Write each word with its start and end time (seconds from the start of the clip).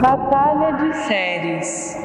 Batalha 0.00 0.72
de 0.72 1.06
séries. 1.06 1.96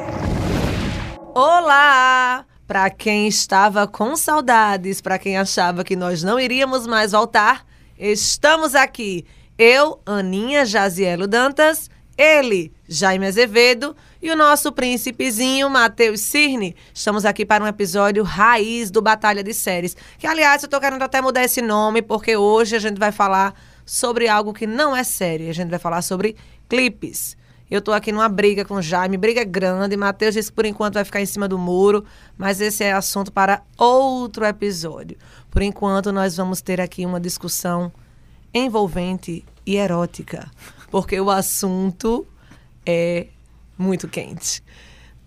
Olá! 1.34 2.46
Para 2.66 2.88
quem 2.88 3.28
estava 3.28 3.86
com 3.86 4.16
saudades, 4.16 5.02
para 5.02 5.18
quem 5.18 5.36
achava 5.36 5.84
que 5.84 5.96
nós 5.96 6.22
não 6.22 6.40
iríamos 6.40 6.86
mais 6.86 7.12
voltar, 7.12 7.66
estamos 7.98 8.74
aqui. 8.74 9.26
Eu, 9.58 10.00
Aninha 10.06 10.64
Jazielo 10.64 11.26
Dantas, 11.26 11.90
ele, 12.16 12.72
Jaime 12.88 13.26
Azevedo 13.26 13.94
e 14.22 14.30
o 14.30 14.36
nosso 14.36 14.72
príncipezinho, 14.72 15.68
Matheus 15.68 16.22
Cirne. 16.22 16.74
Estamos 16.94 17.26
aqui 17.26 17.44
para 17.44 17.62
um 17.62 17.66
episódio 17.66 18.24
raiz 18.24 18.90
do 18.90 19.02
Batalha 19.02 19.44
de 19.44 19.52
Séries. 19.52 19.94
Que, 20.18 20.26
aliás, 20.26 20.62
eu 20.62 20.68
estou 20.68 20.80
querendo 20.80 21.02
até 21.02 21.20
mudar 21.20 21.44
esse 21.44 21.60
nome, 21.60 22.00
porque 22.00 22.34
hoje 22.34 22.76
a 22.76 22.78
gente 22.78 22.98
vai 22.98 23.12
falar 23.12 23.54
sobre 23.84 24.26
algo 24.26 24.54
que 24.54 24.66
não 24.66 24.96
é 24.96 25.04
série. 25.04 25.50
A 25.50 25.52
gente 25.52 25.68
vai 25.68 25.78
falar 25.78 26.00
sobre 26.00 26.34
clipes. 26.66 27.36
Eu 27.70 27.80
estou 27.80 27.92
aqui 27.92 28.10
numa 28.10 28.30
briga 28.30 28.64
com 28.64 28.76
o 28.76 28.82
Jaime, 28.82 29.18
briga 29.18 29.44
grande. 29.44 29.94
Matheus 29.94 30.32
disse 30.32 30.48
que 30.48 30.56
por 30.56 30.64
enquanto 30.64 30.94
vai 30.94 31.04
ficar 31.04 31.20
em 31.20 31.26
cima 31.26 31.46
do 31.46 31.58
muro, 31.58 32.02
mas 32.38 32.62
esse 32.62 32.82
é 32.82 32.92
assunto 32.94 33.30
para 33.30 33.60
outro 33.76 34.46
episódio. 34.46 35.18
Por 35.50 35.60
enquanto, 35.60 36.10
nós 36.10 36.38
vamos 36.38 36.62
ter 36.62 36.80
aqui 36.80 37.04
uma 37.04 37.20
discussão 37.20 37.92
envolvente 38.54 39.44
e 39.66 39.76
erótica, 39.76 40.50
porque 40.90 41.20
o 41.20 41.28
assunto 41.28 42.26
é 42.88 43.26
muito 43.76 44.08
quente. 44.08 44.62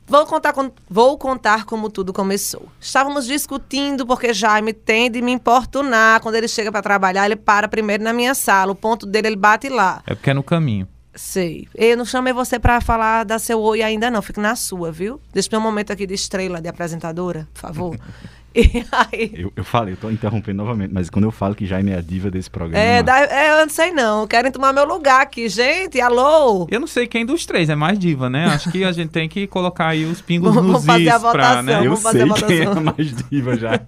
Vou 0.08 0.26
contar, 0.26 0.52
com, 0.52 0.72
vou 0.90 1.18
contar 1.18 1.64
como 1.64 1.90
tudo 1.90 2.12
começou. 2.12 2.68
Estávamos 2.82 3.26
discutindo 3.28 4.06
porque 4.06 4.34
Jaime 4.34 4.74
tem 4.74 5.10
de 5.10 5.22
me 5.22 5.32
importunar. 5.32 6.20
Quando 6.20 6.36
ele 6.36 6.48
chega 6.48 6.72
para 6.72 6.82
trabalhar, 6.82 7.26
ele 7.26 7.36
para 7.36 7.70
primeiro 7.70 8.04
na 8.04 8.12
minha 8.12 8.34
sala. 8.34 8.72
O 8.72 8.76
ponto 8.76 9.06
dele, 9.06 9.28
ele 9.28 9.36
bate 9.38 9.70
lá. 9.70 10.02
É 10.08 10.16
porque 10.16 10.32
é 10.32 10.34
no 10.34 10.44
caminho. 10.44 10.88
Sei. 11.14 11.68
Eu 11.76 11.96
não 11.96 12.04
chamei 12.04 12.34
você 12.34 12.58
para 12.58 12.82
falar 12.82 13.24
da 13.24 13.38
seu 13.38 13.62
oi 13.62 13.84
ainda 13.84 14.10
não. 14.10 14.22
Fique 14.22 14.40
na 14.40 14.56
sua, 14.56 14.92
viu? 14.92 15.22
Deixa 15.32 15.48
eu 15.52 15.60
um 15.60 15.62
momento 15.62 15.92
aqui 15.94 16.08
de 16.08 16.14
estrela, 16.16 16.60
de 16.60 16.68
apresentadora, 16.68 17.48
por 17.54 17.62
favor. 17.62 18.00
E 18.62 18.86
aí... 18.92 19.32
eu, 19.34 19.54
eu 19.56 19.64
falei, 19.64 19.94
eu 19.94 19.98
tô 19.98 20.10
interrompendo 20.10 20.58
novamente, 20.58 20.94
mas 20.94 21.10
quando 21.10 21.26
eu 21.26 21.32
falo 21.32 21.56
que 21.56 21.66
Jaime 21.66 21.92
é 21.92 21.98
a 21.98 22.02
diva 22.02 22.30
desse 22.30 22.50
programa. 22.50 22.84
É, 22.84 23.02
da, 23.02 23.20
é 23.20 23.52
eu 23.52 23.66
não 23.66 23.70
sei 23.70 23.92
não. 23.92 24.28
Querem 24.28 24.52
tomar 24.52 24.74
meu 24.74 24.86
lugar 24.86 25.22
aqui, 25.22 25.48
gente. 25.48 26.00
Alô? 26.02 26.68
Eu 26.70 26.80
não 26.80 26.88
sei 26.88 27.08
quem 27.08 27.26
dos 27.26 27.46
três 27.46 27.70
é 27.70 27.76
mais 27.76 27.98
diva, 27.98 28.30
né? 28.30 28.46
Acho 28.48 28.70
que 28.72 28.84
a 28.84 28.92
gente 28.92 29.10
tem 29.10 29.30
que 29.30 29.48
colocar 29.48 29.88
aí 29.88 30.06
os 30.06 30.20
pingos 30.22 30.54
nos 30.54 30.66
Vamos 30.66 30.86
fazer 30.86 31.10
a 31.10 31.18
votação. 31.18 31.32
Pra, 31.32 31.64
né? 31.64 31.88
Eu 31.88 31.96
sei 31.96 32.30
quem 32.48 32.62
é 32.62 32.80
mais 32.80 33.16
diva 33.30 33.58
já. 33.58 33.80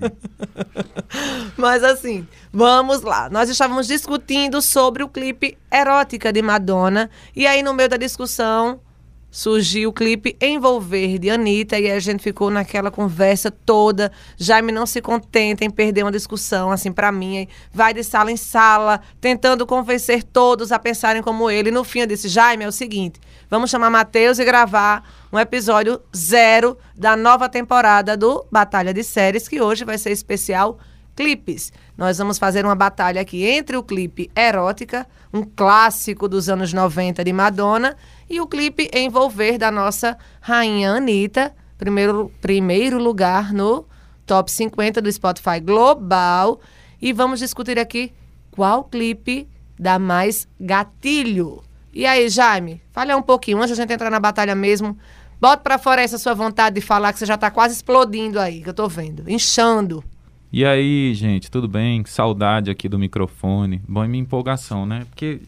mas 1.58 1.84
assim, 1.84 2.26
vamos 2.52 3.02
lá. 3.02 3.30
Nós 3.30 3.50
estávamos 3.50 3.88
discutindo 3.88 4.62
sobre 4.62 5.04
o 5.04 5.10
clipe 5.10 5.58
Erótica 5.72 6.32
de 6.32 6.42
Madonna. 6.42 7.10
E 7.36 7.46
aí, 7.46 7.62
no 7.62 7.74
meio 7.74 7.90
da 7.90 7.98
discussão, 7.98 8.80
surgiu 9.34 9.90
o 9.90 9.94
clipe 9.94 10.38
Envolver 10.40 11.18
de 11.18 11.32
Anitta 11.32 11.80
e 11.80 11.90
a 11.90 12.00
gente 12.00 12.22
ficou 12.22 12.52
naquela 12.52 12.92
conversa 12.92 13.50
toda. 13.50 14.12
Jaime 14.38 14.72
não 14.72 14.86
se 14.86 15.02
contenta 15.02 15.66
em 15.66 15.72
perder 15.72 16.04
uma 16.04 16.12
discussão, 16.12 16.70
assim, 16.70 16.92
para 16.92 17.12
mim. 17.12 17.48
Vai 17.74 17.96
de 17.96 18.04
sala 18.04 18.32
em 18.32 18.38
sala, 18.38 19.02
tentando 19.20 19.66
convencer 19.66 20.22
todos 20.22 20.72
a 20.72 20.78
pensarem 20.78 21.24
como 21.24 21.50
ele. 21.50 21.72
No 21.72 21.84
fim 21.84 22.02
eu 22.02 22.08
disse: 22.08 22.30
Jaime, 22.30 22.64
é 22.64 22.68
o 22.68 22.72
seguinte, 22.72 23.20
vamos 23.50 23.72
chamar 23.72 23.90
Matheus 23.90 24.38
e 24.38 24.46
gravar 24.46 25.04
um 25.32 25.40
episódio 25.40 26.00
zero 26.16 26.78
da 26.96 27.18
nova 27.18 27.50
temporada 27.50 28.16
do 28.16 28.46
Batalha 28.52 28.94
de 28.94 29.04
Séries, 29.04 29.48
que 29.48 29.60
hoje 29.60 29.84
vai 29.84 29.98
ser 29.98 30.12
especial 30.12 30.78
clipes. 31.16 31.72
Nós 31.98 32.18
vamos 32.18 32.38
fazer 32.38 32.66
uma 32.66 32.76
batalha 32.76 33.22
aqui 33.22 33.46
entre 33.46 33.78
o 33.78 33.84
clipe 33.84 34.30
Erótica, 34.36 35.08
um 35.34 35.44
clássico 35.44 36.28
dos 36.28 36.50
anos 36.50 36.74
90 36.74 37.24
de 37.24 37.32
Madonna, 37.32 37.96
e 38.34 38.42
o 38.42 38.48
clipe 38.48 38.90
Envolver 38.92 39.60
da 39.60 39.70
nossa 39.70 40.18
rainha 40.42 40.94
Anitta, 40.94 41.54
primeiro, 41.78 42.32
primeiro 42.42 42.98
lugar 42.98 43.54
no 43.54 43.86
top 44.26 44.52
50 44.52 45.00
do 45.00 45.12
Spotify 45.12 45.60
Global. 45.60 46.60
E 47.00 47.14
vamos 47.14 47.40
discutir 47.40 47.78
aqui 47.78 48.12
qual 48.50 48.86
clipe 48.86 49.48
dá 49.80 50.00
mais 50.00 50.48
gatilho. 50.60 51.62
E 51.94 52.08
aí, 52.08 52.28
Jaime, 52.28 52.82
fale 52.92 53.14
um 53.14 53.22
pouquinho, 53.22 53.60
antes 53.60 53.70
de 53.70 53.74
a 53.74 53.84
gente 53.84 53.94
entrar 53.94 54.10
na 54.10 54.20
batalha 54.20 54.56
mesmo. 54.56 54.98
Bota 55.40 55.62
para 55.62 55.78
fora 55.78 56.02
essa 56.02 56.18
sua 56.18 56.34
vontade 56.34 56.76
de 56.76 56.82
falar 56.82 57.14
que 57.14 57.20
você 57.20 57.28
já 57.28 57.36
está 57.36 57.52
quase 57.52 57.76
explodindo 57.76 58.40
aí, 58.40 58.64
que 58.64 58.70
eu 58.70 58.72
estou 58.72 58.90
vendo, 58.90 59.30
inchando. 59.30 60.04
E 60.52 60.66
aí, 60.66 61.14
gente, 61.14 61.52
tudo 61.52 61.68
bem? 61.68 62.04
Saudade 62.06 62.72
aqui 62.72 62.90
do 62.90 62.98
microfone. 62.98 63.80
Bom, 63.88 64.04
é 64.04 64.08
minha 64.08 64.24
empolgação, 64.24 64.88
né? 64.88 65.06
Porque 65.10 65.42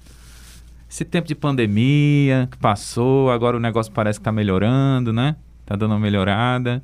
esse 0.89 1.03
tempo 1.03 1.27
de 1.27 1.35
pandemia 1.35 2.47
que 2.51 2.57
passou, 2.57 3.31
agora 3.31 3.57
o 3.57 3.59
negócio 3.59 3.91
parece 3.91 4.19
que 4.19 4.23
tá 4.23 4.31
melhorando, 4.31 5.11
né? 5.11 5.35
Tá 5.65 5.75
dando 5.75 5.91
uma 5.91 5.99
melhorada. 5.99 6.83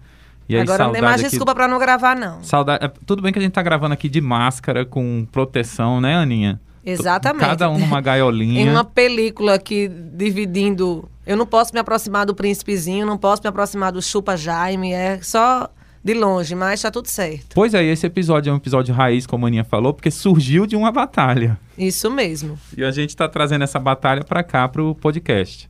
E 0.49 0.55
aí, 0.55 0.61
agora 0.61 0.85
não 0.85 0.91
tem 0.91 1.01
mais 1.01 1.21
desculpa 1.21 1.55
para 1.55 1.67
não 1.67 1.79
gravar, 1.79 2.15
não. 2.15 2.43
Saudade. 2.43 2.83
É, 2.83 2.91
tudo 3.05 3.21
bem 3.21 3.31
que 3.31 3.39
a 3.39 3.41
gente 3.41 3.53
tá 3.53 3.61
gravando 3.61 3.93
aqui 3.93 4.09
de 4.09 4.19
máscara, 4.19 4.85
com 4.85 5.25
proteção, 5.31 6.01
né, 6.01 6.15
Aninha? 6.15 6.59
Exatamente. 6.83 7.45
Cada 7.45 7.69
um 7.69 7.77
numa 7.77 8.01
gaiolinha. 8.01 8.59
em 8.65 8.69
uma 8.69 8.83
película 8.83 9.53
aqui 9.53 9.87
dividindo. 9.87 11.07
Eu 11.25 11.37
não 11.37 11.45
posso 11.45 11.73
me 11.73 11.79
aproximar 11.79 12.25
do 12.25 12.33
príncipezinho, 12.33 13.05
não 13.05 13.17
posso 13.17 13.43
me 13.43 13.49
aproximar 13.49 13.91
do 13.91 14.01
Chupa 14.01 14.35
Jaime, 14.35 14.91
é 14.91 15.21
só 15.21 15.69
de 16.03 16.13
longe, 16.13 16.55
mas 16.55 16.81
tá 16.81 16.89
tudo 16.89 17.07
certo. 17.07 17.53
Pois 17.53 17.73
é, 17.73 17.83
esse 17.83 18.05
episódio 18.05 18.49
é 18.49 18.53
um 18.53 18.57
episódio 18.57 18.93
raiz, 18.93 19.27
como 19.27 19.45
a 19.45 19.49
Aninha 19.49 19.63
falou, 19.63 19.93
porque 19.93 20.09
surgiu 20.09 20.65
de 20.65 20.75
uma 20.75 20.91
batalha. 20.91 21.59
Isso 21.77 22.09
mesmo. 22.09 22.57
E 22.75 22.83
a 22.83 22.91
gente 22.91 23.15
tá 23.15 23.27
trazendo 23.27 23.63
essa 23.63 23.79
batalha 23.79 24.23
para 24.23 24.43
cá, 24.43 24.67
pro 24.67 24.95
podcast. 24.95 25.69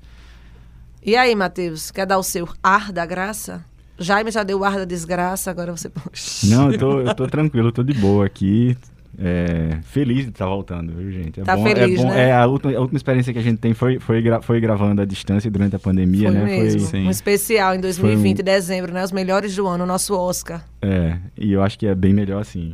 E 1.04 1.16
aí, 1.16 1.36
Matheus, 1.36 1.92
quer 1.92 2.06
dar 2.06 2.18
o 2.18 2.24
seu 2.24 2.48
ar 2.62 2.92
da 2.92 3.06
graça? 3.06 3.66
Jaime 3.98 4.32
já 4.32 4.44
deu 4.44 4.60
o 4.60 4.64
ar 4.64 4.78
da 4.78 4.86
desgraça, 4.86 5.52
agora 5.52 5.76
você 5.76 5.90
pode. 5.90 6.22
Não, 6.46 6.72
eu 6.72 6.78
tô, 6.78 7.00
eu 7.02 7.16
tô 7.16 7.28
tranquilo, 7.28 7.68
eu 7.68 7.72
tô 7.72 7.84
de 7.84 7.94
boa 7.94 8.26
aqui. 8.26 8.78
É, 9.18 9.78
feliz 9.84 10.24
de 10.24 10.30
estar 10.30 10.46
tá 10.46 10.50
voltando, 10.50 10.94
viu, 10.94 11.12
gente? 11.12 11.42
É 11.42 11.44
tá 11.44 11.56
bom, 11.56 11.64
feliz, 11.64 12.00
é 12.00 12.04
bom, 12.04 12.10
né? 12.10 12.30
É, 12.30 12.34
a 12.34 12.46
última, 12.46 12.76
a 12.76 12.80
última 12.80 12.98
experiência 12.98 13.34
que 13.34 13.40
a 13.40 13.42
gente 13.42 13.60
tem 13.60 13.74
foi, 13.74 14.00
foi, 14.00 14.22
gra, 14.22 14.42
foi 14.42 14.60
gravando 14.60 15.02
à 15.02 15.06
distância 15.06 15.52
durante 15.52 15.76
a 15.76 15.80
pandemia, 15.80 16.32
foi 16.32 16.40
né? 16.40 16.46
Mesmo. 16.46 16.88
Foi 16.88 17.00
um 17.00 17.10
especial 17.10 17.76
em 17.76 17.80
2020, 17.80 18.40
um... 18.40 18.44
dezembro, 18.44 18.94
né? 18.94 19.04
Os 19.04 19.12
melhores 19.12 19.56
do 19.56 19.68
ano, 19.68 19.84
o 19.84 19.88
nosso 19.88 20.16
Oscar. 20.16 20.64
É, 20.82 21.18
e 21.38 21.52
eu 21.52 21.62
acho 21.62 21.78
que 21.78 21.86
é 21.88 21.94
bem 21.94 22.14
melhor 22.14 22.42
assim. 22.42 22.74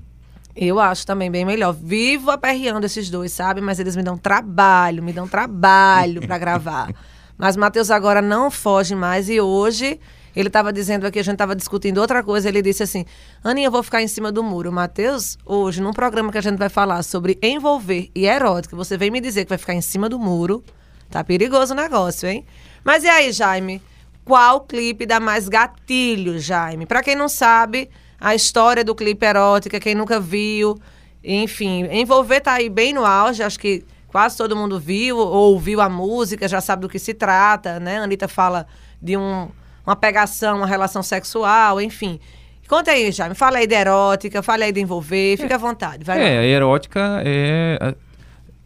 Eu 0.56 0.80
acho 0.80 1.06
também 1.06 1.30
bem 1.30 1.46
melhor. 1.46 1.72
Vivo 1.74 2.31
aperreando 2.31 2.86
esses 2.86 3.09
dois, 3.09 3.31
sabe? 3.31 3.62
Mas 3.62 3.80
eles 3.80 3.96
me 3.96 4.04
dão 4.04 4.18
trabalho, 4.18 5.04
me 5.04 5.14
dão 5.14 5.28
trabalho 5.28 6.22
para 6.25 6.38
gravar. 6.40 6.90
Mas 7.38 7.56
Matheus 7.56 7.92
agora 7.92 8.22
não 8.22 8.50
foge 8.50 8.96
mais 8.96 9.30
e 9.30 9.40
hoje 9.40 10.00
ele 10.40 10.50
estava 10.50 10.72
dizendo 10.72 11.08
aqui, 11.08 11.18
a 11.18 11.24
gente 11.24 11.34
estava 11.34 11.56
discutindo 11.56 11.98
outra 11.98 12.22
coisa, 12.22 12.48
ele 12.48 12.62
disse 12.62 12.84
assim: 12.84 13.06
Aninha, 13.44 13.68
eu 13.68 13.72
vou 13.72 13.81
ficar 13.81 14.03
em 14.03 14.08
cima 14.08 14.31
do 14.31 14.44
muro. 14.44 14.72
Matheus, 14.72 15.36
hoje, 15.44 15.81
num 15.81 15.92
programa 15.92 16.31
que 16.31 16.38
a 16.38 16.42
gente 16.42 16.59
vai 16.59 16.70
falar 16.70 17.02
sobre 17.02 17.40
envolver 17.42 18.12
e 18.14 18.25
erótica, 18.28 18.75
você 18.75 18.96
vem 18.96 19.09
me 19.09 19.20
dizer 19.20 19.46
que 19.46 19.50
vai 19.50 19.58
ficar 19.58 19.74
em 19.74 19.81
cima 19.81 20.08
do 20.08 20.20
muro. 20.20 20.64
Tá 21.09 21.24
perigoso 21.24 21.74
o 21.74 21.75
negócio, 21.75 22.30
hein? 22.30 22.46
Mas 22.84 23.03
e 23.03 23.09
aí, 23.09 23.31
Jaime? 23.31 23.81
Qual 24.24 24.62
clipe 24.62 25.08
dá 25.08 25.20
mais 25.20 25.50
gatilho, 25.50 26.38
Jaime? 26.38 26.86
Para 26.86 27.02
quem 27.02 27.16
não 27.16 27.28
sabe, 27.28 27.90
a 28.19 28.36
história 28.36 28.84
do 28.84 28.94
clipe 28.94 29.25
erótica, 29.25 29.80
quem 29.80 29.96
nunca 29.96 30.19
viu, 30.19 30.78
enfim, 31.24 31.88
envolver 31.90 32.42
tá 32.42 32.54
aí 32.54 32.69
bem 32.69 32.94
no 32.94 33.04
auge, 33.04 33.42
acho 33.42 33.59
que 33.59 33.84
quase 34.08 34.38
todo 34.38 34.56
mundo 34.56 34.80
viu, 34.80 35.18
ou 35.18 35.54
ouviu 35.54 35.81
a 35.81 35.90
música, 35.90 36.48
já 36.48 36.62
sabe 36.62 36.84
do 36.84 36.90
que 36.90 37.00
se 37.00 37.14
trata, 37.14 37.80
né? 37.80 37.98
A 37.98 38.04
Anitta 38.04 38.28
fala 38.28 38.68
de 39.02 39.18
um 39.18 39.50
uma 39.88 39.96
pegação, 39.96 40.58
uma 40.58 40.68
relação 40.68 41.02
sexual, 41.02 41.80
enfim. 41.80 42.20
Conta 42.68 42.92
aí, 42.92 43.09
Jaime. 43.09 43.34
Fala 43.34 43.59
aí 43.59 43.66
da 43.66 43.78
erótica, 43.78 44.44
fala 44.44 44.66
aí 44.66 44.74
de 44.74 44.81
envolver, 44.81 45.38
fica 45.38 45.56
à 45.56 45.58
vontade. 45.58 46.03
Vai 46.03 46.20
é, 46.20 46.36
lá. 46.36 46.42
a 46.42 46.46
erótica 46.46 47.22
é. 47.24 47.96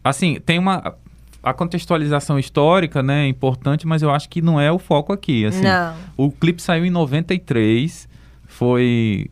Assim, 0.02 0.40
tem 0.44 0.58
uma. 0.58 0.96
A 1.40 1.52
contextualização 1.52 2.38
histórica, 2.38 3.02
né, 3.02 3.24
é 3.24 3.28
importante, 3.28 3.84
mas 3.84 4.00
eu 4.00 4.12
acho 4.12 4.28
que 4.28 4.40
não 4.40 4.60
é 4.60 4.70
o 4.70 4.78
foco 4.78 5.12
aqui. 5.12 5.44
Assim, 5.44 5.62
não. 5.62 5.94
O 6.16 6.30
clipe 6.30 6.62
saiu 6.62 6.84
em 6.84 6.90
93, 6.90 8.08
foi 8.46 9.28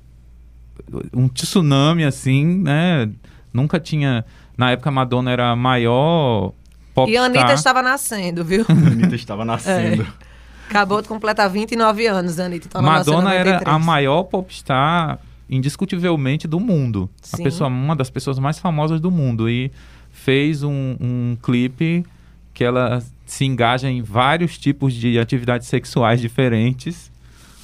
um 1.14 1.28
tsunami, 1.28 2.04
assim, 2.04 2.44
né? 2.44 3.08
Nunca 3.52 3.78
tinha. 3.78 4.24
Na 4.56 4.72
época, 4.72 4.90
Madonna 4.90 5.30
era 5.30 5.50
a 5.50 5.56
maior 5.56 6.52
pop 6.94 7.10
E 7.10 7.16
a 7.16 7.24
Anitta 7.24 7.54
estava 7.54 7.80
nascendo, 7.80 8.44
viu? 8.44 8.64
a 8.68 8.72
Anitta 8.72 9.14
estava 9.14 9.44
nascendo. 9.46 10.02
É. 10.02 10.29
Acabou 10.70 11.02
de 11.02 11.08
completar 11.08 11.50
29 11.50 12.06
anos, 12.06 12.38
Anitta. 12.38 12.68
Então 12.68 12.80
Madonna 12.80 13.34
era 13.34 13.60
a 13.64 13.76
maior 13.76 14.22
popstar, 14.22 15.18
indiscutivelmente, 15.48 16.46
do 16.46 16.60
mundo. 16.60 17.10
A 17.32 17.36
pessoa, 17.38 17.68
uma 17.68 17.96
das 17.96 18.08
pessoas 18.08 18.38
mais 18.38 18.58
famosas 18.60 19.00
do 19.00 19.10
mundo. 19.10 19.50
E 19.50 19.72
fez 20.12 20.62
um, 20.62 20.96
um 21.00 21.36
clipe 21.42 22.06
que 22.54 22.62
ela 22.62 23.02
se 23.26 23.44
engaja 23.44 23.90
em 23.90 24.00
vários 24.00 24.58
tipos 24.58 24.94
de 24.94 25.18
atividades 25.18 25.66
sexuais 25.66 26.20
diferentes, 26.20 27.10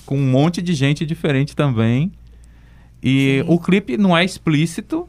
com 0.04 0.16
um 0.16 0.30
monte 0.30 0.60
de 0.60 0.74
gente 0.74 1.06
diferente 1.06 1.54
também. 1.54 2.10
E 3.00 3.42
Sim. 3.44 3.52
o 3.52 3.58
clipe 3.58 3.96
não 3.96 4.16
é 4.16 4.24
explícito, 4.24 5.08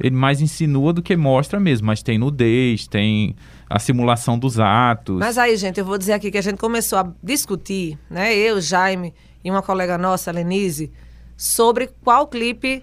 ele 0.00 0.16
mais 0.16 0.40
insinua 0.40 0.92
do 0.92 1.02
que 1.02 1.16
mostra 1.16 1.60
mesmo, 1.60 1.86
mas 1.86 2.02
tem 2.02 2.18
nudez, 2.18 2.88
tem 2.88 3.36
a 3.74 3.78
simulação 3.78 4.38
dos 4.38 4.58
atos. 4.60 5.18
Mas 5.18 5.38
aí, 5.38 5.56
gente, 5.56 5.78
eu 5.80 5.84
vou 5.84 5.96
dizer 5.98 6.12
aqui 6.12 6.30
que 6.30 6.38
a 6.38 6.42
gente 6.42 6.58
começou 6.58 6.98
a 6.98 7.08
discutir, 7.22 7.98
né? 8.10 8.34
Eu, 8.34 8.60
Jaime 8.60 9.14
e 9.44 9.50
uma 9.50 9.62
colega 9.62 9.96
nossa, 9.96 10.30
Lenise, 10.30 10.92
sobre 11.36 11.88
qual 12.04 12.26
clipe 12.26 12.82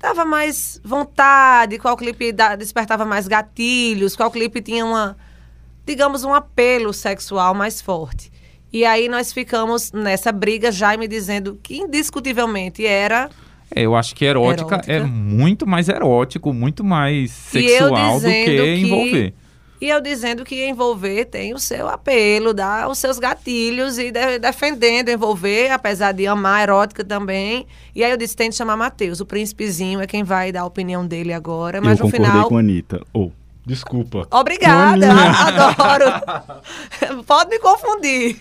dava 0.00 0.24
mais 0.24 0.80
vontade, 0.84 1.78
qual 1.78 1.96
clipe 1.96 2.32
despertava 2.58 3.04
mais 3.04 3.28
gatilhos, 3.28 4.16
qual 4.16 4.30
clipe 4.30 4.60
tinha 4.62 4.84
uma, 4.84 5.16
digamos, 5.86 6.24
um 6.24 6.32
apelo 6.34 6.92
sexual 6.92 7.54
mais 7.54 7.80
forte. 7.80 8.30
E 8.72 8.84
aí 8.84 9.08
nós 9.08 9.32
ficamos 9.32 9.92
nessa 9.92 10.30
briga, 10.32 10.70
Jaime 10.72 11.06
dizendo 11.08 11.58
que 11.62 11.76
indiscutivelmente 11.76 12.86
era 12.86 13.28
É, 13.74 13.82
eu 13.82 13.94
acho 13.94 14.14
que 14.14 14.24
erótica, 14.24 14.74
Erótica. 14.76 14.92
é 14.92 15.00
muito 15.02 15.66
mais 15.66 15.88
erótico, 15.88 16.52
muito 16.52 16.82
mais 16.82 17.30
sexual 17.30 18.18
do 18.20 18.26
que, 18.26 18.44
que- 18.44 18.74
envolver. 18.76 19.34
E 19.80 19.88
eu 19.88 20.00
dizendo 20.00 20.44
que 20.44 20.66
envolver 20.68 21.24
tem 21.24 21.54
o 21.54 21.58
seu 21.58 21.88
apelo, 21.88 22.52
dá 22.52 22.86
os 22.86 22.98
seus 22.98 23.18
gatilhos 23.18 23.98
e 23.98 24.10
de- 24.10 24.38
defendendo 24.38 25.08
envolver, 25.08 25.70
apesar 25.70 26.12
de 26.12 26.26
amar 26.26 26.62
erótica 26.64 27.02
também. 27.02 27.66
E 27.94 28.04
aí 28.04 28.10
eu 28.10 28.16
disse, 28.18 28.36
tem 28.36 28.50
de 28.50 28.56
chamar 28.56 28.76
Matheus, 28.76 29.20
o 29.20 29.26
príncipezinho 29.26 30.00
é 30.00 30.06
quem 30.06 30.22
vai 30.22 30.52
dar 30.52 30.62
a 30.62 30.66
opinião 30.66 31.06
dele 31.06 31.32
agora, 31.32 31.80
mas 31.80 31.98
eu 31.98 32.04
no 32.04 32.10
final... 32.10 32.48
com 32.48 32.56
a 32.56 32.60
Anitta. 32.60 33.00
Ou, 33.12 33.32
desculpa. 33.64 34.28
Obrigada, 34.30 35.10
Aninha. 35.10 35.30
adoro. 35.72 37.24
Pode 37.26 37.48
me 37.50 37.58
confundir. 37.58 38.36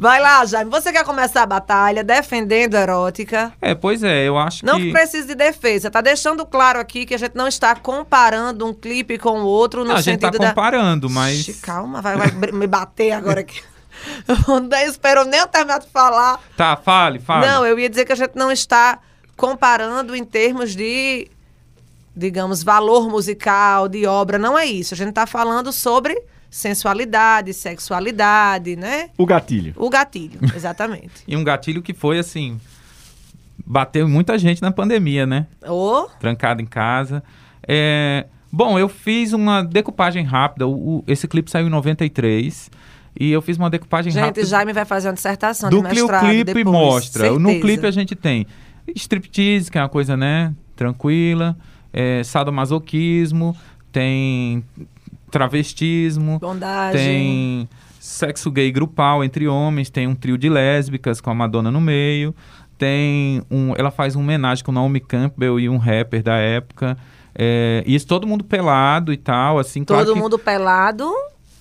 Vai 0.00 0.20
lá, 0.20 0.46
Jaime, 0.46 0.70
você 0.70 0.92
quer 0.92 1.04
começar 1.04 1.42
a 1.42 1.46
batalha 1.46 2.04
defendendo 2.04 2.76
a 2.76 2.80
erótica? 2.82 3.52
É, 3.60 3.74
pois 3.74 4.04
é, 4.04 4.28
eu 4.28 4.38
acho 4.38 4.64
Não 4.64 4.78
que... 4.78 4.92
precisa 4.92 5.26
de 5.26 5.34
defesa. 5.34 5.90
Tá 5.90 6.00
deixando 6.00 6.46
claro 6.46 6.78
aqui 6.78 7.04
que 7.04 7.14
a 7.14 7.18
gente 7.18 7.34
não 7.34 7.48
está 7.48 7.74
comparando 7.74 8.64
um 8.64 8.72
clipe 8.72 9.18
com 9.18 9.40
o 9.40 9.44
outro 9.44 9.82
no 9.82 9.88
Não, 9.88 9.96
a 9.96 10.00
gente 10.00 10.20
tá 10.20 10.28
sentido 10.28 10.40
da... 10.40 10.50
comparando, 10.50 11.10
mas... 11.10 11.58
Calma, 11.60 12.00
vai, 12.00 12.16
vai 12.16 12.52
me 12.52 12.68
bater 12.68 13.10
agora 13.10 13.40
aqui. 13.40 13.60
Não 14.46 14.78
esperou 14.86 15.24
nem 15.24 15.40
eu 15.40 15.48
terminar 15.48 15.80
de 15.80 15.88
falar. 15.88 16.40
Tá, 16.56 16.76
fale, 16.76 17.18
fale. 17.18 17.48
Não, 17.48 17.66
eu 17.66 17.76
ia 17.76 17.90
dizer 17.90 18.04
que 18.04 18.12
a 18.12 18.16
gente 18.16 18.36
não 18.36 18.52
está 18.52 19.00
comparando 19.36 20.14
em 20.14 20.24
termos 20.24 20.76
de, 20.76 21.28
digamos, 22.16 22.62
valor 22.62 23.10
musical, 23.10 23.88
de 23.88 24.06
obra. 24.06 24.38
Não 24.38 24.56
é 24.56 24.64
isso. 24.64 24.94
A 24.94 24.96
gente 24.96 25.08
está 25.08 25.26
falando 25.26 25.72
sobre 25.72 26.16
sensualidade, 26.50 27.52
sexualidade, 27.54 28.76
né? 28.76 29.10
O 29.18 29.26
gatilho. 29.26 29.72
O 29.76 29.88
gatilho, 29.90 30.38
exatamente. 30.54 31.22
E 31.26 31.36
um 31.36 31.44
gatilho 31.44 31.82
que 31.82 31.92
foi, 31.94 32.18
assim... 32.18 32.60
Bateu 33.66 34.08
muita 34.08 34.38
gente 34.38 34.62
na 34.62 34.70
pandemia, 34.70 35.26
né? 35.26 35.46
Ou 35.66 36.08
trancado 36.20 36.62
em 36.62 36.64
casa. 36.64 37.22
É, 37.66 38.24
bom, 38.50 38.78
eu 38.78 38.88
fiz 38.88 39.32
uma 39.34 39.62
decupagem 39.62 40.24
rápida. 40.24 40.66
O, 40.66 40.98
o- 40.98 41.04
esse 41.06 41.28
clipe 41.28 41.50
saiu 41.50 41.66
em 41.66 41.70
93. 41.70 42.70
E 43.20 43.30
eu 43.30 43.42
fiz 43.42 43.58
uma 43.58 43.68
decupagem 43.68 44.10
gente, 44.12 44.22
rápida. 44.24 44.46
Jaime 44.46 44.72
vai 44.72 44.84
fazer 44.86 45.08
uma 45.08 45.14
dissertação 45.14 45.68
do 45.68 45.82
de 45.82 45.88
que 45.88 46.00
o 46.00 46.04
mestrado 46.06 46.24
clipe 46.24 46.44
depois, 46.54 46.64
mostra. 46.64 47.30
No 47.32 47.50
certeza. 47.50 47.60
clipe 47.60 47.86
a 47.86 47.90
gente 47.90 48.14
tem 48.14 48.46
striptease, 48.94 49.70
que 49.70 49.76
é 49.76 49.82
uma 49.82 49.88
coisa, 49.88 50.16
né, 50.16 50.54
tranquila. 50.74 51.54
É, 51.92 52.22
sadomasoquismo. 52.24 53.54
Tem 53.92 54.64
travestismo. 55.30 56.38
Bondagem. 56.38 57.00
Tem 57.00 57.68
sexo 58.00 58.50
gay 58.50 58.70
grupal 58.72 59.22
entre 59.22 59.46
homens, 59.46 59.90
tem 59.90 60.06
um 60.06 60.14
trio 60.14 60.38
de 60.38 60.48
lésbicas 60.48 61.20
com 61.20 61.30
a 61.30 61.34
Madonna 61.34 61.70
no 61.70 61.80
meio, 61.80 62.34
tem 62.78 63.42
um, 63.50 63.74
ela 63.76 63.90
faz 63.90 64.14
uma 64.14 64.22
homenagem 64.24 64.64
com 64.64 64.72
Naomi 64.72 65.00
Campbell 65.00 65.60
e 65.60 65.68
um 65.68 65.76
rapper 65.76 66.22
da 66.22 66.36
época. 66.36 66.96
É, 67.34 67.84
isso 67.86 68.06
todo 68.06 68.26
mundo 68.26 68.42
pelado 68.44 69.12
e 69.12 69.16
tal, 69.16 69.58
assim, 69.58 69.84
claro 69.84 70.04
Todo 70.06 70.14
que- 70.14 70.20
mundo 70.20 70.38
pelado? 70.38 71.08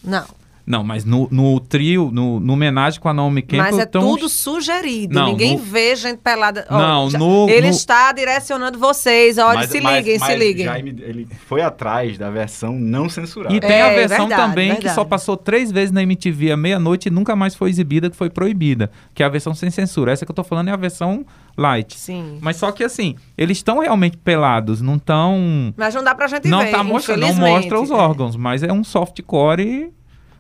Não. 0.03 0.25
Não, 0.67 0.83
mas 0.83 1.05
no, 1.05 1.29
no 1.31 1.61
trio, 1.61 2.11
no, 2.11 2.41
no 2.41 2.51
homenagem 2.51 2.99
com 2.99 3.07
a 3.07 3.13
Naomi 3.13 3.41
Campbell, 3.41 3.63
Mas 3.63 3.79
é 3.79 3.85
tão- 3.85 4.01
tudo 4.01 4.27
sugerido. 4.27 5.15
Não, 5.15 5.27
Ninguém 5.27 5.53
no- 5.55 5.63
vê 5.63 5.95
gente 5.95 6.17
pelada. 6.17 6.67
Ó, 6.69 6.77
Não, 6.77 7.09
já- 7.09 7.17
no- 7.17 7.49
Ele 7.49 7.67
no- 7.67 7.73
está 7.73 8.11
direcionando 8.11 8.77
vocês. 8.77 9.37
Olha, 9.37 9.65
se 9.65 9.79
liguem, 9.79 10.19
se 10.19 10.35
liguem. 10.35 10.65
Jaime, 10.65 10.89
ele 10.99 11.25
foi 11.47 11.61
atrás 11.61 12.17
da 12.17 12.29
versão 12.29 12.73
não 12.77 13.07
censurada. 13.07 13.55
E 13.55 13.61
tem 13.61 13.71
É, 13.71 13.81
a 13.81 13.89
versão 13.93 14.27
verdade, 14.27 14.49
também 14.49 14.67
que 14.71 14.75
verdade. 14.75 14.95
só 14.95 15.05
passou 15.05 15.37
três 15.37 15.71
vezes 15.71 15.93
na 15.93 16.03
MTV 16.03 16.51
à 16.51 16.57
meia-noite 16.57 17.07
e 17.07 17.11
nunca 17.11 17.33
mais 17.33 17.55
foi 17.55 17.69
exibida, 17.69 18.09
que 18.09 18.15
foi 18.17 18.29
proibida. 18.29 18.91
Que 19.13 19.23
é 19.23 19.25
a 19.25 19.29
versão 19.29 19.55
sem 19.55 19.71
censura. 19.71 20.11
Essa 20.11 20.25
que 20.25 20.31
eu 20.31 20.35
tô 20.35 20.43
falando 20.43 20.67
é 20.67 20.71
a 20.73 20.75
versão 20.75 21.25
light. 21.57 21.97
Sim. 21.97 22.39
Mas 22.41 22.57
só 22.57 22.73
que 22.73 22.83
assim, 22.83 23.15
eles 23.37 23.57
estão 23.59 23.79
realmente 23.79 24.17
pelados, 24.17 24.81
não 24.81 24.95
estão. 24.97 25.73
Mas 25.77 25.95
não 25.95 26.03
dá 26.03 26.13
pra 26.13 26.27
gente 26.27 26.47
Não 26.49 26.59
ver. 26.59 26.71
tá 26.71 26.83
mostrando, 26.83 27.21
não 27.21 27.33
mostra 27.33 27.79
os 27.79 27.89
órgãos, 27.89 28.35
mas 28.35 28.63
é 28.63 28.71
um 28.73 28.83
softcore, 28.83 29.91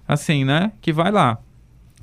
assim, 0.07 0.43
né? 0.43 0.71
Que 0.81 0.93
vai 0.93 1.11
lá. 1.11 1.37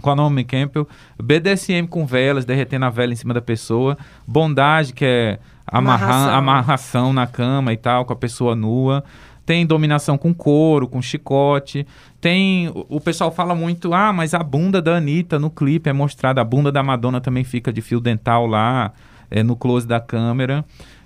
Com 0.02 0.10
a 0.10 0.16
Naomi 0.16 0.44
Campbell, 0.44 0.88
BDSM 1.22 1.86
com 1.88 2.04
velas, 2.04 2.44
derretendo 2.44 2.84
a 2.84 2.90
vela 2.90 3.12
em 3.12 3.16
cima 3.16 3.32
da 3.32 3.40
pessoa, 3.40 3.96
bondade, 4.26 4.92
que 4.92 5.04
é 5.04 5.38
amarrar, 5.66 6.10
Amarração. 6.10 6.34
amarração 6.34 7.12
na 7.12 7.26
cama 7.26 7.72
e 7.72 7.76
tal, 7.76 8.04
com 8.04 8.12
a 8.12 8.16
pessoa 8.16 8.54
nua. 8.54 9.04
Tem 9.46 9.66
dominação 9.66 10.16
com 10.16 10.32
couro, 10.32 10.88
com 10.88 11.02
chicote. 11.02 11.86
Tem. 12.20 12.68
O, 12.68 12.96
o 12.96 13.00
pessoal 13.00 13.30
fala 13.30 13.54
muito, 13.54 13.92
ah, 13.92 14.12
mas 14.12 14.34
a 14.34 14.42
bunda 14.42 14.80
da 14.80 14.96
Anitta 14.96 15.38
no 15.38 15.50
clipe 15.50 15.88
é 15.88 15.92
mostrada. 15.92 16.40
A 16.40 16.44
bunda 16.44 16.72
da 16.72 16.82
Madonna 16.82 17.20
também 17.20 17.44
fica 17.44 17.72
de 17.72 17.82
fio 17.82 18.00
dental 18.00 18.46
lá, 18.46 18.92
é, 19.30 19.42
no 19.42 19.54
close 19.54 19.86
da 19.86 20.00
câmera. 20.00 20.64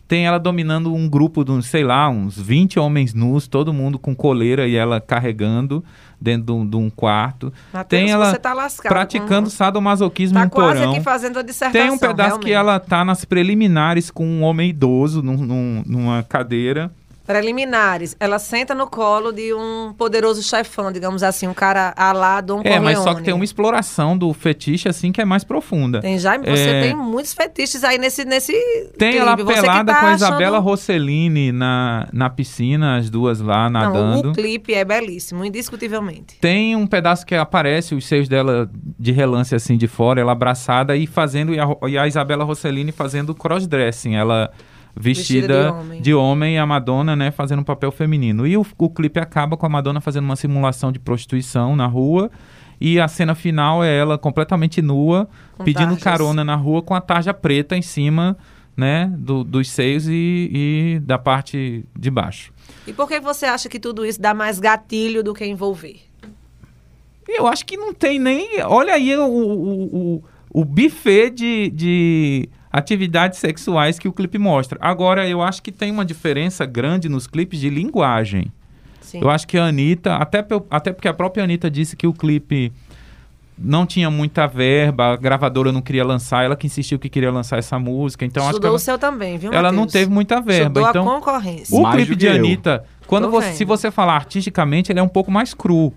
Tem 0.09 0.27
ela 0.27 0.39
dominando 0.39 0.95
um 0.95 1.07
grupo 1.07 1.45
de, 1.45 1.63
sei 1.63 1.85
lá, 1.85 2.09
uns 2.09 2.41
20 2.41 2.79
homens 2.81 3.13
nus, 3.13 3.47
todo 3.47 3.75
mundo 3.75 3.99
com 3.99 4.15
coleira 4.17 4.67
e 4.67 4.75
ela 4.75 5.03
carregando 5.03 5.85
dentro 6.19 6.65
de 6.65 6.77
um, 6.77 6.89
quarto. 6.89 7.53
Matheus, 7.73 7.89
Tem 8.03 8.11
ela 8.11 8.31
você 8.31 8.39
tá 8.39 8.55
lascado. 8.55 8.91
praticando 8.91 9.51
com- 9.51 9.55
sadomasoquismo 9.55 10.39
Tá 10.39 10.47
em 10.47 10.49
quase 10.49 10.79
porão. 10.79 10.93
aqui 10.93 11.01
fazendo 11.03 11.39
a 11.39 11.43
dissertação. 11.43 11.87
Tem 11.89 11.91
um 11.95 11.99
pedaço 11.99 12.39
que 12.41 12.49
realmente. 12.49 12.71
ela 12.71 12.81
tá 12.81 13.05
nas 13.05 13.27
preliminares 13.27 14.11
com 14.11 14.27
um 14.27 14.43
homem 14.43 14.71
idoso 14.71 15.23
num- 15.23 15.37
num- 15.37 15.83
numa 15.87 16.23
cadeira. 16.23 16.91
Preliminares. 17.29 18.17
Ela 18.19 18.39
senta 18.39 18.75
no 18.75 18.87
colo 18.87 19.31
de 19.33 19.53
um 19.53 19.93
poderoso 19.97 20.43
chefão, 20.43 20.91
digamos 20.91 21.23
assim, 21.23 21.47
um 21.47 21.53
cara 21.53 21.93
alá 21.95 22.41
Dom 22.41 22.63
É, 22.65 22.81
mas 22.81 22.95
só 22.97 23.05
Corleone. 23.05 23.17
que 23.21 23.25
tem 23.27 23.35
uma 23.35 23.45
exploração 23.45 24.17
do 24.17 24.33
fetiche 24.33 24.89
assim 24.89 25.13
que 25.13 25.21
é 25.21 25.25
mais 25.27 25.45
profunda. 25.45 26.01
Tem, 26.01 26.19
você 26.19 26.27
É. 26.29 26.81
tem 26.83 26.97
muitos 26.97 27.35
fetiches 27.35 27.85
aí 27.85 27.99
nesse, 27.99 28.25
nesse 28.25 28.53
Tem 28.99 29.11
clipe. 29.13 29.19
ela 29.19 29.37
Você 29.37 29.45
que 29.55 29.61
pelada 29.61 29.93
tá 29.93 30.01
com 30.01 30.07
a 30.07 30.09
achando- 30.15 30.27
Isabela 30.31 30.59
Rossellini 30.59 31.53
na, 31.53 32.09
na 32.13 32.31
piscina, 32.31 32.97
as 32.97 33.11
duas 33.11 33.41
lá 33.41 33.69
nadando. 33.69 34.23
Não, 34.25 34.31
o 34.31 34.35
clipe 34.35 34.73
é 34.73 34.83
belíssimo, 34.85 35.45
indiscutivelmente. 35.45 36.39
Tem 36.41 36.75
um 36.75 36.87
pedaço 36.87 37.27
que 37.27 37.35
aparece 37.35 37.95
os 37.95 38.07
seios 38.07 38.27
dela 38.27 38.71
de 38.99 39.13
relance 39.13 39.55
assim 39.55 39.77
de 39.77 39.87
fora, 39.87 40.19
ela 40.19 40.33
abraçada 40.33 40.97
e 40.97 41.07
fazendo 41.07 41.53
e 41.55 41.61
a, 41.61 41.67
e 41.89 41.99
a 41.99 42.07
Isabela 42.09 42.43
Rossellini 42.45 42.91
fazendo 42.91 43.35
crossdressing, 43.35 44.15
ela 44.15 44.51
Vestida 45.01 45.47
vestida 45.47 45.65
de 45.65 45.71
homem. 45.73 46.03
de 46.03 46.15
homem 46.15 46.55
e 46.57 46.59
a 46.59 46.67
Madonna, 46.67 47.15
né, 47.15 47.31
fazendo 47.31 47.61
um 47.61 47.65
papel 47.65 47.91
feminino. 47.93 48.47
E 48.47 48.57
o, 48.57 48.67
o 48.79 48.91
clipe 48.91 49.21
acaba 49.21 49.57
com 49.57 49.65
a 49.65 49.69
Madonna 49.69 50.01
fazendo 50.01 50.25
uma 50.25 50.37
simulação 50.37 50.91
de 50.91 50.99
prostituição 50.99 51.77
na 51.77 51.87
rua 51.87 52.31
e 52.81 52.99
a 53.01 53.07
cena 53.09 53.35
final 53.35 53.83
é 53.85 53.97
ela 53.97 54.17
completamente 54.19 54.81
nua, 54.83 55.29
Com 55.57 55.65
pedindo 55.65 55.89
tarjas. 55.97 56.03
carona 56.03 56.45
na 56.45 56.55
rua 56.57 56.83
com 56.83 56.95
a 56.95 57.01
tarja 57.01 57.33
preta 57.35 57.77
em 57.77 57.83
cima, 57.83 58.37
né, 58.77 59.13
do- 59.19 59.43
dos 59.45 59.69
seios 59.71 60.07
e, 60.09 60.51
e 60.53 61.01
da 61.01 61.19
parte 61.19 61.85
de 61.99 62.11
baixo. 62.11 62.53
E 62.87 62.93
por 62.93 63.09
que 63.09 63.19
você 63.21 63.47
acha 63.47 63.69
que 63.69 63.81
tudo 63.81 64.05
isso 64.05 64.21
dá 64.21 64.33
mais 64.35 64.59
gatilho 64.61 65.23
do 65.25 65.33
que 65.35 65.45
envolver? 65.45 66.01
Eu 67.27 67.47
acho 67.47 67.65
que 67.67 67.77
não 67.77 67.93
tem 67.93 68.19
nem. 68.19 68.63
Olha 68.65 68.95
aí 68.95 69.15
o, 69.17 69.27
o, 69.27 70.15
o, 70.17 70.25
o 70.51 70.65
buffet 70.65 71.31
de, 71.31 71.71
de 71.71 72.49
atividades 72.73 73.39
sexuais 73.39 73.99
que 73.99 74.09
o 74.09 74.13
clipe 74.13 74.39
mostra. 74.39 74.79
Agora, 74.81 75.29
eu 75.29 75.43
acho 75.43 75.63
que 75.63 75.73
tem 75.73 75.91
uma 75.91 76.05
diferença 76.05 76.67
grande 76.67 77.09
nos 77.09 77.27
clipes 77.27 77.59
de 77.61 77.71
linguagem. 77.71 78.53
Sim. 79.01 79.21
Eu 79.23 79.31
acho 79.31 79.47
que 79.47 79.57
a 79.57 79.65
Anitta, 79.65 80.17
até, 80.17 80.45
até 80.71 80.93
porque 80.93 81.09
a 81.09 81.15
própria 81.15 81.45
Anitta 81.45 81.71
disse 81.71 81.97
que 81.97 82.07
o 82.07 82.13
clipe 82.13 82.73
não 83.57 83.87
tinha 83.87 84.11
muita 84.11 84.47
verba, 84.47 85.13
a 85.15 85.17
gravadora 85.17 85.73
não 85.73 85.81
queria 85.83 86.05
lançar, 86.05 86.45
ela 86.45 86.55
que 86.55 86.67
insistiu 86.67 86.99
que 86.99 87.09
queria 87.09 87.33
lançar 87.33 87.59
essa 87.59 87.79
música. 87.79 88.25
Então, 88.25 88.43
acho 88.43 88.51
que 88.51 88.57
Estudou 88.57 88.69
ela, 88.69 88.77
o 88.77 88.79
seu 88.79 88.99
também, 88.99 89.37
viu, 89.39 89.53
ela 89.53 89.73
não 89.73 89.87
teve 89.87 90.11
muita 90.11 90.41
verba. 90.41 90.81
Estudou 90.81 90.89
Então, 90.91 91.11
a 91.11 91.15
concorrência. 91.15 91.77
o 91.77 91.83
Mais 91.83 91.97
clipe 91.97 92.15
de 92.15 92.27
eu. 92.27 92.35
Anitta, 92.35 92.85
quando 93.07 93.29
você, 93.31 93.53
se 93.55 93.65
você 93.65 93.91
falar 93.91 94.15
artisticamente, 94.15 94.93
ele 94.93 95.01
é 95.01 95.03
um 95.03 95.09
pouco 95.09 95.31
mais 95.31 95.55
cru. 95.55 95.93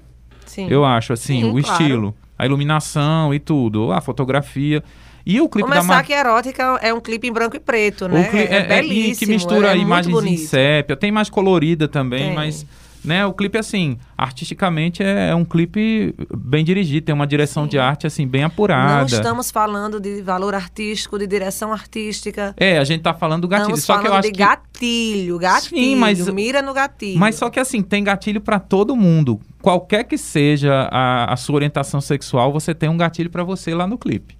Sim. 0.45 0.67
Eu 0.69 0.83
acho, 0.83 1.13
assim, 1.13 1.41
Sim, 1.41 1.49
o 1.49 1.61
claro. 1.61 1.81
estilo, 1.83 2.15
a 2.37 2.45
iluminação 2.45 3.33
e 3.33 3.39
tudo, 3.39 3.91
a 3.91 4.01
fotografia. 4.01 4.83
E 5.25 5.39
o 5.41 5.47
clipe 5.49 5.67
Começar 5.67 5.87
da 5.87 5.95
Ma- 5.95 6.03
que 6.03 6.13
erótica 6.13 6.79
é 6.81 6.93
um 6.93 6.99
clipe 6.99 7.27
em 7.27 7.31
branco 7.31 7.55
e 7.55 7.59
preto, 7.59 8.07
né? 8.07 8.23
cli- 8.29 8.39
é, 8.39 8.43
é- 8.43 8.55
é- 8.57 8.63
belíssimo. 8.81 9.13
e 9.13 9.15
que 9.17 9.25
mistura 9.25 9.73
é 9.73 9.77
imagens 9.77 10.23
em 10.23 10.37
sépia, 10.37 10.95
tem 10.95 11.11
mais 11.11 11.29
colorida 11.29 11.87
também, 11.87 12.27
Tem. 12.27 12.33
mas 12.35 12.65
né, 13.03 13.25
o 13.25 13.33
clipe 13.33 13.57
assim, 13.57 13.97
artisticamente 14.15 15.01
é, 15.03 15.29
é 15.29 15.35
um 15.35 15.43
clipe 15.43 16.13
bem 16.35 16.63
dirigido, 16.63 17.05
tem 17.07 17.15
uma 17.15 17.25
direção 17.25 17.65
de 17.67 17.79
arte 17.79 18.05
assim 18.05 18.27
bem 18.27 18.43
apurada. 18.43 18.99
Não 18.99 19.05
estamos 19.05 19.49
falando 19.51 19.99
de 19.99 20.21
valor 20.21 20.53
artístico, 20.53 21.17
de 21.17 21.25
direção 21.27 21.73
artística. 21.73 22.53
É, 22.57 22.77
a 22.77 22.83
gente 22.83 23.01
tá 23.01 23.13
falando 23.13 23.41
do 23.41 23.47
gatilho, 23.47 23.75
Estamos 23.75 23.83
só 23.85 23.97
que 23.99 24.07
eu 24.07 24.13
acho 24.13 24.27
de 24.27 24.31
que 24.31 24.37
gatilho, 24.39 25.37
gatilho. 25.39 25.97
mas- 25.99 26.27
Mira 26.29 26.61
no 26.61 26.73
gatilho. 26.73 27.19
Mas 27.19 27.35
só 27.35 27.49
que 27.49 27.59
assim, 27.59 27.81
tem 27.81 28.03
gatilho 28.03 28.39
pra 28.41 28.59
todo 28.59 28.95
mundo. 28.95 29.39
Qualquer 29.61 30.03
que 30.03 30.17
seja 30.17 30.87
a, 30.91 31.33
a 31.33 31.35
sua 31.37 31.55
orientação 31.55 32.01
sexual, 32.01 32.51
você 32.51 32.73
tem 32.73 32.89
um 32.89 32.97
gatilho 32.97 33.29
pra 33.29 33.43
você 33.43 33.73
lá 33.75 33.85
no 33.87 33.97
clipe. 33.97 34.35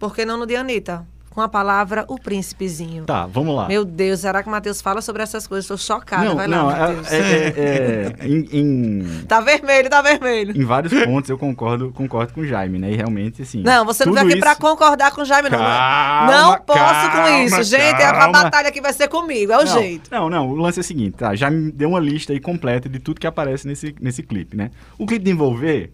Por 0.00 0.14
que 0.14 0.24
não 0.24 0.36
no 0.38 0.46
de 0.46 0.56
Anitta? 0.56 1.06
Com 1.28 1.40
a 1.40 1.48
palavra 1.48 2.04
o 2.08 2.18
príncipezinho. 2.18 3.04
Tá, 3.04 3.24
vamos 3.24 3.54
lá. 3.54 3.68
Meu 3.68 3.84
Deus, 3.84 4.18
será 4.18 4.42
que 4.42 4.48
o 4.48 4.50
Matheus 4.50 4.80
fala 4.82 5.00
sobre 5.00 5.22
essas 5.22 5.46
coisas? 5.46 5.64
Estou 5.64 5.78
chocada. 5.78 6.24
não, 6.24 6.34
Vai 6.34 6.48
lá, 6.48 6.56
não, 6.56 6.70
é, 6.72 6.86
Matheus. 6.88 7.12
é- 7.12 7.18
é- 7.18 8.16
é- 8.18 8.26
em, 8.26 8.48
em- 8.50 9.24
Tá 9.28 9.40
vermelho, 9.40 9.88
tá 9.88 10.02
vermelho. 10.02 10.60
em 10.60 10.64
vários 10.64 10.92
pontos 11.04 11.30
eu 11.30 11.38
concordo, 11.38 11.92
concordo 11.92 12.32
com 12.34 12.40
o 12.40 12.44
Jaime, 12.46 12.80
né? 12.80 12.90
E 12.90 12.96
realmente, 12.96 13.42
assim. 13.42 13.62
Não, 13.62 13.84
você 13.84 14.04
não 14.04 14.12
veio 14.12 14.26
aqui 14.26 14.40
pra 14.40 14.52
isso- 14.52 14.60
concordar 14.60 15.12
com 15.12 15.20
o 15.20 15.24
Jaime, 15.24 15.48
não. 15.50 15.58
Calma, 15.58 16.32
não 16.32 16.58
posso 16.62 16.78
calma, 17.10 17.28
com 17.28 17.38
isso, 17.44 17.62
gente. 17.62 18.02
A 18.02 18.12
calma. 18.12 18.42
batalha 18.42 18.68
aqui 18.68 18.80
vai 18.80 18.92
ser 18.92 19.06
comigo, 19.06 19.52
é 19.52 19.58
o 19.58 19.64
não, 19.64 19.66
jeito. 19.80 20.10
Não, 20.10 20.28
não, 20.28 20.48
o 20.48 20.56
lance 20.56 20.80
é 20.80 20.82
o 20.82 20.84
seguinte, 20.84 21.16
tá? 21.16 21.36
Já 21.36 21.48
me 21.48 21.70
deu 21.70 21.90
uma 21.90 22.00
lista 22.00 22.32
aí 22.32 22.40
completa 22.40 22.88
de 22.88 22.98
tudo 22.98 23.20
que 23.20 23.26
aparece 23.28 23.68
nesse, 23.68 23.94
nesse 24.00 24.24
clipe, 24.24 24.56
né? 24.56 24.72
O 24.98 25.06
clipe 25.06 25.24
de 25.24 25.30
Envolver, 25.30 25.92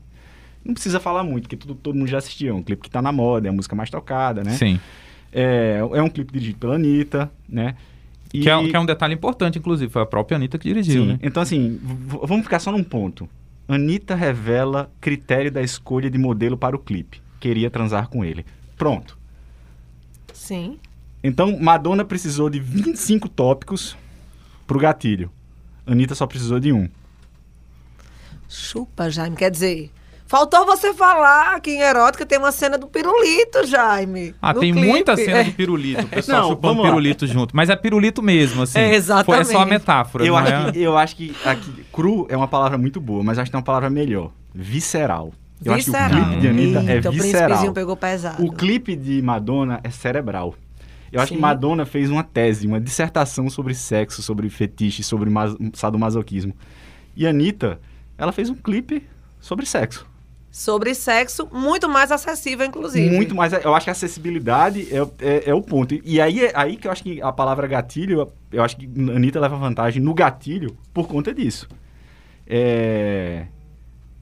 não 0.67 0.75
precisa 0.75 0.99
falar 1.01 1.23
muito, 1.25 1.45
porque 1.45 1.57
tudo, 1.57 1.75
todo 1.75 1.95
mundo 1.95 2.09
já 2.09 2.19
assistiu. 2.19 2.51
É 2.51 2.55
um 2.55 2.63
clipe 2.63 2.83
que 2.83 2.91
tá 2.91 3.01
na 3.01 3.13
moda, 3.13 3.49
é 3.49 3.51
a 3.51 3.53
música 3.53 3.75
mais 3.77 3.89
tocada, 3.91 4.43
né? 4.45 4.53
Sim. 4.53 4.79
É, 5.33 5.79
é 5.93 6.03
um 6.03 6.09
clipe 6.09 6.33
dirigido 6.33 6.59
pela 6.59 6.75
Anitta, 6.77 7.31
né? 7.49 7.77
E- 8.33 8.41
Que, 8.41 8.51
é, 8.51 8.69
que 8.69 8.77
é 8.77 8.81
um 8.81 8.87
detalhe 8.87 9.15
importante, 9.15 9.59
inclusive. 9.59 9.91
Foi 9.93 10.03
a 10.03 10.07
própria 10.07 10.37
Anitta 10.37 10.59
que 10.59 10.69
dirigiu, 10.69 11.03
Sim. 11.03 11.09
né? 11.13 11.19
Então, 11.23 11.43
assim, 11.43 11.79
vamos 11.83 12.45
ficar 12.45 12.59
só 12.59 12.73
num 12.73 12.83
ponto. 12.85 13.29
Anitta 13.69 14.15
revela 14.15 14.91
critério 15.01 15.51
da 15.51 15.63
escolha 15.63 16.09
de 16.11 16.19
modelo 16.19 16.57
para 16.57 16.75
o 16.77 16.79
clipe. 16.79 17.21
Queria 17.41 17.71
transar 17.71 18.09
com 18.09 18.25
ele. 18.25 18.45
Pronto. 18.77 19.17
Sim. 20.33 20.79
Então, 21.23 21.59
Madonna 21.59 22.05
precisou 22.05 22.49
de 22.49 22.61
25 22.61 23.29
tópicos 23.29 23.97
pro 24.67 24.79
gatilho. 24.79 25.31
Anitta 25.87 26.15
só 26.15 26.27
precisou 26.27 26.61
de 26.61 26.73
um. 26.73 26.89
Chupa, 28.49 29.11
Jaime. 29.11 29.37
Quer 29.37 29.51
dizer, 29.51 29.91
faltou 30.27 30.67
você 30.67 30.93
falar 30.95 31.59
que 31.61 31.71
em 31.71 31.81
erótica 31.81 32.25
tem 32.27 32.39
uma 32.39 32.53
cena 32.53 32.77
do 32.77 32.87
pirulito, 32.87 33.67
Jaime. 33.67 34.35
Ah, 34.43 34.53
tem 34.55 34.73
clipe. 34.73 34.87
muita 34.87 35.17
cena 35.17 35.39
É. 35.39 35.43
de 35.45 35.53
pirulito. 35.53 36.03
O 36.03 36.09
pessoal 36.09 36.43
Não, 36.43 36.49
chupando 36.51 36.83
pirulito 36.83 37.27
junto. 37.27 37.55
Mas 37.57 37.71
é 37.71 37.77
pirulito 37.77 38.23
mesmo, 38.23 38.63
assim. 38.63 38.79
É, 38.79 38.95
exatamente. 38.95 39.45
Foi 39.47 39.53
só 39.55 39.61
a 39.63 39.67
metáfora. 39.67 40.25
Eu 40.25 40.37
acho, 40.37 40.53
é? 40.53 40.73
que, 40.73 40.79
eu 40.83 40.97
acho 40.99 41.17
que 41.17 41.35
aqui, 41.45 41.87
cru 41.93 42.27
é 42.29 42.37
uma 42.37 42.49
palavra 42.49 42.77
muito 42.77 43.01
boa, 43.01 43.23
mas 43.23 43.39
acho 43.39 43.47
que 43.47 43.53
tem 43.53 43.59
uma 43.59 43.65
palavra 43.65 43.89
melhor. 43.91 44.31
Visceral. 44.55 45.33
Eu 45.65 45.73
acho 45.73 45.85
que 45.85 45.91
o 45.91 45.93
Visceral. 45.95 46.25
clipe 46.27 46.41
de 46.41 46.49
Anitta 46.49 46.79
é 46.91 46.95
Eita, 46.97 47.09
O 47.09 47.13
visceral. 47.13 47.33
príncipezinho 47.41 47.73
pegou 47.73 47.97
pesado. 47.97 48.45
O 48.45 48.53
clipe 48.53 48.95
de 48.95 49.23
Madonna 49.23 49.81
é 49.83 49.91
cerebral. 49.91 50.55
Eu 51.13 51.21
acho 51.21 51.29
Sim. 51.31 51.37
que 51.37 51.41
Madonna 51.41 51.87
fez 51.87 52.11
uma 52.11 52.23
tese, 52.23 52.67
uma 52.67 52.79
dissertação 52.81 53.49
sobre 53.49 53.73
sexo, 53.75 54.21
sobre 54.23 54.51
fetiche, 54.51 55.03
sobre 55.03 55.31
mas- 55.31 55.55
sadomasoquismo. 55.73 56.53
E 57.17 57.27
Anitta, 57.27 57.81
ela 58.19 58.33
fez 58.33 58.51
um 58.51 58.55
clipe 58.55 59.03
sobre 59.41 59.65
sexo. 59.65 60.07
Sobre 60.57 60.95
sexo, 60.95 61.47
muito 61.53 61.87
mais 61.87 62.11
acessível, 62.11 62.65
inclusive. 62.65 63.15
Muito 63.15 63.35
mais. 63.35 63.53
Eu 63.53 63.75
acho 63.75 63.85
que 63.85 63.91
a 63.91 63.93
acessibilidade 63.93 64.89
é, 64.91 65.03
é, 65.21 65.51
é 65.51 65.55
o 65.55 65.61
ponto. 65.61 65.95
E 66.03 66.19
aí, 66.19 66.47
é 66.47 66.53
aí 66.55 66.79
que 66.79 66.89
eu 66.89 66.93
acho 66.93 67.03
que 67.03 67.21
a 67.21 67.31
palavra 67.31 67.67
gatilho, 67.67 68.33
eu 68.51 68.63
acho 68.65 68.75
que 68.75 68.87
a 68.87 69.17
Anitta 69.17 69.39
leva 69.39 69.55
vantagem 69.55 70.03
no 70.03 70.15
gatilho 70.15 70.75
por 70.95 71.09
conta 71.09 71.35
disso. 71.35 71.69
É... 72.47 73.49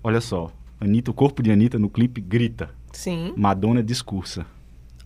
Olha 0.02 0.20
só. 0.20 0.50
Anitta, 0.80 1.12
o 1.12 1.14
corpo 1.14 1.40
de 1.40 1.52
Anitta 1.52 1.78
no 1.78 1.88
clipe 1.88 2.20
grita. 2.20 2.68
Sim. 2.90 3.32
Madonna 3.36 3.80
discursa. 3.80 4.44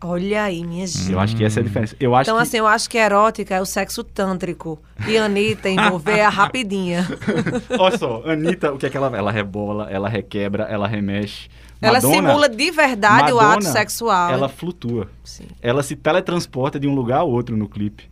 Olha 0.01 0.45
aí, 0.45 0.65
minha 0.65 0.87
gente. 0.87 1.11
Eu 1.11 1.19
acho 1.19 1.35
que 1.35 1.45
essa 1.45 1.59
é 1.59 1.63
a 1.63 1.65
diferença. 1.65 1.97
Eu 1.99 2.15
acho 2.15 2.31
Então, 2.31 2.37
que... 2.37 2.43
assim, 2.43 2.57
eu 2.59 2.67
acho 2.69 2.89
que 2.89 2.97
erótica 2.97 3.57
é 3.57 3.61
o 3.61 3.67
sexo 3.67 4.05
tântrico. 4.05 4.79
E 5.09 5.17
Anitta 5.17 5.69
envolver 5.69 6.21
a 6.21 6.29
rapidinha. 6.29 7.05
Olha 7.77 7.99
só, 7.99 8.23
Anitta, 8.25 8.73
o 8.73 8.79
que 8.79 8.87
é 8.87 8.91
que 8.91 8.97
ela 8.97 9.15
Ela 9.17 9.33
rebola, 9.33 9.89
ela 9.91 10.09
requebra, 10.09 10.65
ela 10.65 10.87
remexe. 10.87 11.49
Ela 11.81 11.95
Madonna, 11.95 12.15
simula 12.15 12.49
de 12.49 12.71
verdade 12.71 13.33
o 13.33 13.39
ato 13.41 13.49
Madonna, 13.57 13.73
sexual. 13.73 14.31
Ela 14.31 14.49
flutua. 14.49 15.09
Sim. 15.25 15.47
Ela 15.61 15.83
se 15.83 15.97
teletransporta 15.97 16.79
de 16.79 16.87
um 16.87 16.95
lugar 16.95 17.19
a 17.21 17.25
outro 17.25 17.57
no 17.57 17.69
clipe. 17.69 18.09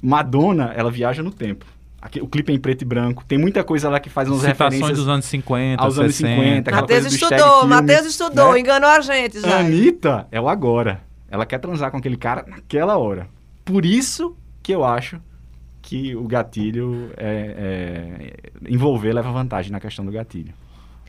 Madonna, 0.00 0.72
ela 0.74 0.90
viaja 0.90 1.22
no 1.22 1.30
tempo. 1.30 1.66
Aqui- 2.00 2.20
o 2.20 2.28
clipe 2.28 2.52
é 2.52 2.54
em 2.54 2.58
preto 2.60 2.82
e 2.82 2.84
branco. 2.84 3.24
Tem 3.26 3.36
muita 3.36 3.64
coisa 3.64 3.88
lá 3.88 3.98
que 3.98 4.08
faz 4.08 4.28
umas 4.28 4.40
Citações 4.40 4.72
referências 4.74 4.98
dos 4.98 5.08
anos 5.08 5.24
50, 5.24 5.82
aos 5.82 5.98
anos 5.98 6.14
60. 6.14 6.34
50. 6.42 6.58
aquela 6.70 6.80
Matheus 6.82 7.00
coisa 7.02 7.08
do 7.18 7.22
estudou, 7.24 7.66
Matheus 7.66 8.06
estudou, 8.06 8.52
né? 8.52 8.60
enganou 8.60 8.88
a 8.90 9.00
gente 9.00 9.40
já. 9.40 9.58
Anitta 9.58 10.26
é 10.30 10.40
o 10.40 10.48
agora. 10.48 11.00
Ela 11.30 11.44
quer 11.44 11.58
transar 11.58 11.90
com 11.90 11.96
aquele 11.96 12.16
cara 12.16 12.44
naquela 12.46 12.96
hora. 12.96 13.26
Por 13.64 13.84
isso 13.84 14.36
que 14.62 14.72
eu 14.72 14.84
acho 14.84 15.20
que 15.82 16.14
o 16.14 16.24
gatilho 16.28 17.10
é, 17.16 18.32
é- 18.62 18.70
envolver 18.70 19.12
leva 19.12 19.30
vantagem 19.32 19.72
na 19.72 19.80
questão 19.80 20.04
do 20.04 20.12
gatilho. 20.12 20.52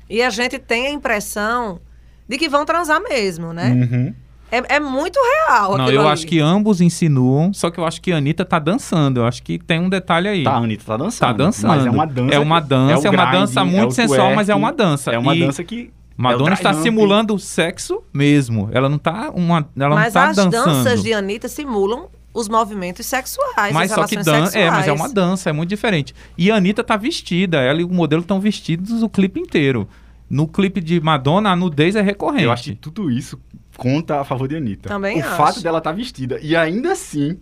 E 0.10 0.22
a 0.24 0.30
gente 0.30 0.58
tem 0.58 0.88
a 0.88 0.92
impressão 0.92 1.80
de 2.28 2.38
que 2.38 2.50
vão 2.50 2.66
transar 2.66 3.00
mesmo, 3.02 3.54
né? 3.54 3.70
Uhum. 3.70 4.14
É, 4.52 4.76
é 4.76 4.80
muito 4.80 5.20
real 5.48 5.78
Não, 5.78 5.90
eu 5.90 6.02
ali. 6.02 6.10
acho 6.10 6.26
que 6.28 6.40
ambos 6.40 6.82
insinuam, 6.82 7.54
só 7.54 7.70
que 7.70 7.80
eu 7.80 7.86
acho 7.86 8.02
que 8.02 8.12
a 8.12 8.18
Anitta 8.18 8.44
tá 8.44 8.58
dançando. 8.60 9.20
Eu 9.20 9.26
acho 9.26 9.44
que 9.44 9.60
tem 9.60 9.80
um 9.80 9.90
detalhe 9.90 10.28
aí. 10.28 10.44
Tá, 10.44 10.52
a 10.54 10.58
Anitta 10.58 10.84
tá 10.86 10.98
dançando. 10.98 11.28
Tá 11.28 11.34
dançando. 11.34 11.68
Mas 11.70 11.86
é 11.86 11.90
uma 11.90 12.06
dança. 12.06 12.36
É 12.36 12.40
uma 12.40 12.62
que- 12.62 12.68
dança, 12.68 12.92
é 13.08 13.10
o 13.10 13.14
uma 13.14 13.26
grinding, 13.26 13.40
dança 13.42 13.60
é 13.60 13.64
muito 13.64 13.92
o 13.92 13.94
sensual, 13.94 14.36
mas 14.36 14.50
é 14.50 14.56
uma 14.56 14.72
dança. 14.74 15.12
É 15.12 15.18
uma 15.20 15.36
E 15.36 15.40
dança 15.40 15.64
que. 15.64 15.92
Madonna 16.18 16.50
é 16.50 16.54
está 16.54 16.74
simulando 16.74 17.40
sexo 17.40 18.04
mesmo. 18.14 18.70
Ela 18.74 18.90
não 18.90 18.98
tá 18.98 19.32
uma, 19.34 19.66
ela 19.78 19.96
Mas 19.96 20.14
não 20.14 20.22
tá 20.22 20.30
as 20.30 20.36
dançando. 20.36 20.66
danças 20.66 21.02
de 21.02 21.14
Anitta 21.14 21.48
simulam 21.48 22.08
os 22.34 22.50
movimentos 22.50 23.06
sexuais, 23.06 23.74
mas 23.74 23.90
as 23.92 23.96
só 23.96 24.06
que 24.06 24.16
relações 24.16 24.26
dan 24.26 24.46
sexuais. 24.48 24.68
é, 24.68 24.70
mas 24.70 24.88
é 24.88 24.92
uma 24.92 25.08
dança, 25.08 25.50
é 25.50 25.54
muito 25.54 25.70
diferente. 25.70 26.14
E 26.38 26.52
a 26.52 26.56
Anitta 26.58 26.84
tá 26.84 26.98
vestida, 26.98 27.62
ela 27.62 27.80
e 27.82 27.84
o 27.86 27.90
modelo 27.90 28.22
estão 28.22 28.40
vestidos 28.40 29.02
o 29.02 29.08
clipe 29.10 29.40
inteiro. 29.40 29.88
No 30.30 30.46
clipe 30.48 30.80
de 30.82 31.00
Madonna, 31.02 31.50
a 31.52 31.56
nudez 31.56 31.96
é 31.96 32.02
recorrente. 32.02 32.44
Eu 32.44 32.52
acho 32.52 32.64
que 32.66 32.76
tudo 32.76 33.10
isso 33.10 33.40
conta 33.80 34.20
a 34.20 34.24
favor 34.26 34.48
de 34.48 34.56
Anitta. 34.56 34.90
Também 34.90 35.22
o 35.22 35.26
acho. 35.26 35.36
fato 35.38 35.62
dela 35.62 35.78
estar 35.78 35.94
vestida 35.94 36.38
e 36.42 36.56
ainda 36.56 36.92
assim 36.92 37.40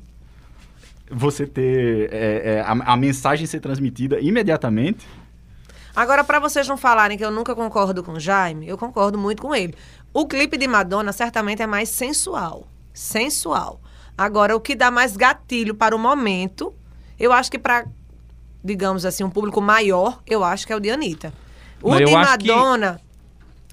você 1.10 1.48
ter 1.48 2.14
é, 2.14 2.56
é, 2.56 2.62
a, 2.62 2.72
a 2.72 2.96
mensagem 2.96 3.46
ser 3.48 3.60
transmitida 3.60 4.20
imediatamente. 4.20 5.08
Agora, 5.96 6.24
pra 6.24 6.40
vocês 6.40 6.68
não 6.68 6.78
falarem 6.78 7.18
que 7.18 7.26
eu 7.26 7.32
nunca 7.32 7.56
concordo 7.56 8.04
com 8.04 8.14
o 8.14 8.20
Jaime, 8.20 8.68
eu 8.68 8.78
concordo 8.78 9.18
muito 9.18 9.42
com 9.42 9.56
ele. 9.56 9.74
O 10.14 10.28
clipe 10.28 10.58
de 10.58 10.68
Madonna 10.68 11.12
certamente 11.12 11.62
é 11.62 11.68
mais 11.68 11.90
sensual. 11.90 12.68
Sensual. 12.94 13.82
Agora, 14.16 14.56
o 14.56 14.60
que 14.60 14.76
dá 14.76 14.92
mais 14.92 15.18
gatilho 15.18 15.74
para 15.74 15.96
o 15.96 16.00
momento, 16.00 16.74
eu 17.20 17.34
acho 17.34 17.50
que 17.50 17.58
para, 17.58 17.86
digamos 18.64 19.06
assim, 19.06 19.24
um 19.24 19.30
público 19.30 19.60
maior, 19.60 20.22
eu 20.28 20.44
acho 20.44 20.68
que 20.68 20.74
é 20.74 20.76
o 20.76 20.80
de 20.80 20.92
Anitta. 20.92 21.34
O 21.82 21.96
de 21.96 22.12
Madonna 22.12 23.02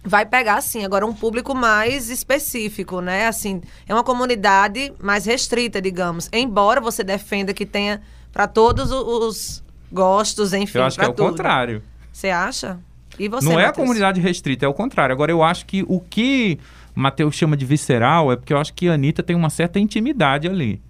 vai 0.04 0.26
pegar, 0.26 0.60
sim, 0.60 0.84
agora 0.84 1.06
um 1.06 1.14
público 1.14 1.54
mais 1.54 2.10
específico, 2.10 3.00
né? 3.00 3.26
Assim, 3.26 3.62
é 3.88 3.94
uma 3.94 4.04
comunidade 4.04 4.92
mais 5.02 5.24
restrita, 5.24 5.80
digamos. 5.80 6.28
Embora 6.32 6.80
você 6.80 7.02
defenda 7.02 7.54
que 7.54 7.64
tenha 7.64 8.02
para 8.32 8.46
todos 8.46 8.90
o- 8.92 9.26
os 9.26 9.62
gostos, 9.90 10.52
enfim, 10.52 10.78
eu 10.78 10.84
acho 10.84 10.98
que 10.98 11.04
é 11.04 11.08
o 11.08 11.12
tudo. 11.12 11.30
contrário. 11.30 11.82
Você 12.12 12.28
acha? 12.28 12.78
E 13.18 13.28
você, 13.28 13.48
não 13.48 13.58
é 13.58 13.66
a 13.66 13.72
comunidade 13.72 14.20
restrita, 14.20 14.66
é 14.66 14.68
o 14.68 14.74
contrário. 14.74 15.12
Agora, 15.12 15.30
eu 15.30 15.42
acho 15.42 15.64
que 15.66 15.84
o 15.88 16.00
que 16.00 16.58
Matheus 16.94 17.34
chama 17.34 17.56
de 17.56 17.64
visceral 17.64 18.30
é 18.32 18.36
porque 18.36 18.52
eu 18.52 18.58
acho 18.58 18.74
que 18.74 18.88
a 18.88 18.94
Anitta 18.94 19.22
tem 19.22 19.34
uma 19.36 19.50
certa 19.50 19.78
intimidade 19.78 20.48
ali. 20.48 20.82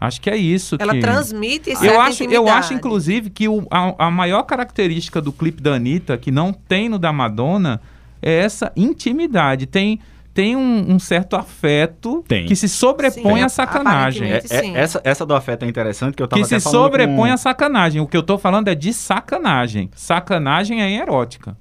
Acho 0.00 0.20
que 0.20 0.30
é 0.30 0.36
isso 0.36 0.76
Ela 0.78 0.94
que... 0.94 1.00
transmite 1.00 1.70
certa 1.76 1.84
eu 1.86 2.00
acho, 2.00 2.22
eu 2.22 2.26
intimidade. 2.26 2.58
acho, 2.58 2.72
inclusive, 2.74 3.28
que 3.28 3.46
o- 3.48 3.66
a, 3.70 4.06
a 4.06 4.10
maior 4.10 4.42
característica 4.44 5.20
do 5.20 5.30
clipe 5.30 5.62
da 5.62 5.74
Anitta, 5.74 6.16
que 6.16 6.30
não 6.30 6.52
tem 6.54 6.88
no 6.88 6.98
da 6.98 7.12
Madonna, 7.12 7.80
é 8.22 8.32
essa 8.38 8.72
intimidade. 8.74 9.66
Tem, 9.66 10.00
tem 10.32 10.56
um, 10.56 10.92
um 10.94 10.98
certo 10.98 11.36
afeto 11.36 12.24
Tem. 12.26 12.46
que 12.46 12.56
se 12.56 12.66
sobrepõe 12.68 13.40
Sim, 13.40 13.42
à 13.44 13.48
sacanagem. 13.50 14.32
É- 14.32 14.42
é- 14.48 14.70
essa, 14.74 15.00
essa 15.04 15.26
do 15.26 15.34
afeto 15.34 15.64
é 15.64 15.68
interessante 15.68 16.14
que 16.14 16.22
eu 16.22 16.28
tava 16.28 16.40
Que 16.40 16.46
até 16.46 16.58
se 16.58 16.64
falando 16.64 16.82
sobrepõe 16.82 17.28
com... 17.28 17.34
à 17.34 17.36
sacanagem. 17.36 18.00
O 18.00 18.06
que 18.06 18.16
eu 18.16 18.22
tô 18.22 18.38
falando 18.38 18.68
é 18.68 18.74
de 18.74 18.94
sacanagem. 18.94 19.90
Sacanagem 19.94 20.82
é 20.82 20.90
erótica. 20.96 21.56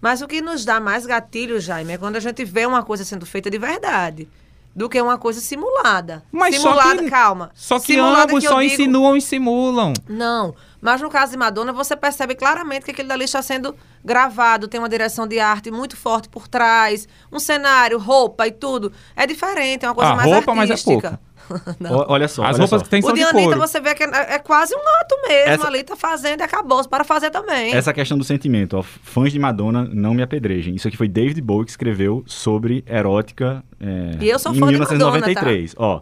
Mas 0.00 0.20
o 0.22 0.26
que 0.26 0.40
nos 0.40 0.64
dá 0.64 0.80
mais 0.80 1.04
gatilho, 1.06 1.60
Jaime, 1.60 1.92
é 1.92 1.98
quando 1.98 2.16
a 2.16 2.20
gente 2.20 2.44
vê 2.44 2.64
uma 2.66 2.82
coisa 2.82 3.04
sendo 3.04 3.24
feita 3.26 3.50
de 3.50 3.58
verdade. 3.58 4.26
Do 4.74 4.88
que 4.88 5.00
uma 5.00 5.18
coisa 5.18 5.40
simulada. 5.40 6.22
Mas 6.32 6.56
só 6.56 6.62
simulada, 6.70 7.02
que- 7.02 7.10
calma. 7.10 7.50
Só 7.54 7.78
que 7.78 7.92
Simulada 7.94 8.32
ambos 8.32 8.44
eu 8.44 8.50
só 8.50 8.60
digo- 8.60 8.72
insinuam 8.72 9.16
e 9.16 9.20
simulam. 9.20 9.92
Não, 10.08 10.54
mas 10.80 11.00
no 11.00 11.10
caso 11.10 11.32
de 11.32 11.38
Madonna, 11.38 11.72
você 11.72 11.94
percebe 11.94 12.34
claramente 12.34 12.84
que 12.84 12.90
aquele 12.90 13.08
dali 13.08 13.24
está 13.24 13.42
sendo 13.42 13.74
gravado, 14.04 14.66
tem 14.68 14.80
uma 14.80 14.88
direção 14.88 15.26
de 15.26 15.38
arte 15.38 15.70
muito 15.70 15.96
forte 15.96 16.28
por 16.28 16.48
trás, 16.48 17.06
um 17.30 17.38
cenário, 17.38 17.98
roupa 17.98 18.46
e 18.46 18.50
tudo. 18.52 18.92
É 19.14 19.26
diferente, 19.26 19.84
é 19.84 19.88
uma 19.88 19.94
coisa 19.94 20.12
Ah, 20.12 20.16
mais 20.16 20.30
roupa, 20.32 20.54
mas 20.54 20.70
é 20.70 20.72
artística. 20.72 21.20
O- 21.90 22.12
olha 22.12 22.28
só, 22.28 22.42
As 22.44 22.50
olha 22.56 22.58
roupas 22.62 22.80
só. 22.80 22.84
que 22.84 22.90
tem 22.90 23.00
O 23.00 23.04
são 23.04 23.12
de 23.14 23.20
de 23.20 23.26
Anitta, 23.26 23.42
couro. 23.44 23.58
você 23.60 23.80
vê 23.80 23.94
que 23.94 24.02
é, 24.04 24.34
é 24.34 24.38
quase 24.38 24.74
um 24.74 24.78
ato 25.00 25.14
mesmo 25.28 25.52
Essa- 25.52 25.66
ali, 25.66 25.82
tá 25.82 25.96
fazendo 25.96 26.40
e 26.40 26.42
acabou, 26.42 26.86
para 26.88 27.04
fazer 27.04 27.30
também. 27.30 27.72
Essa 27.74 27.92
questão 27.92 28.16
do 28.18 28.24
sentimento, 28.24 28.76
ó, 28.76 28.82
fãs 28.82 29.32
de 29.32 29.38
Madonna 29.38 29.88
não 29.92 30.14
me 30.14 30.22
apedrejem. 30.22 30.74
Isso 30.74 30.88
aqui 30.88 30.96
foi 30.96 31.08
David 31.08 31.40
Bowie 31.40 31.64
que 31.64 31.70
escreveu 31.70 32.22
sobre 32.26 32.84
erótica 32.86 33.62
é, 33.80 34.24
E 34.24 34.28
eu 34.28 34.38
sou 34.38 34.52
em 34.52 34.58
fã 34.58 34.66
de 34.66 34.72
1993. 34.72 35.74
Ó, 35.76 36.00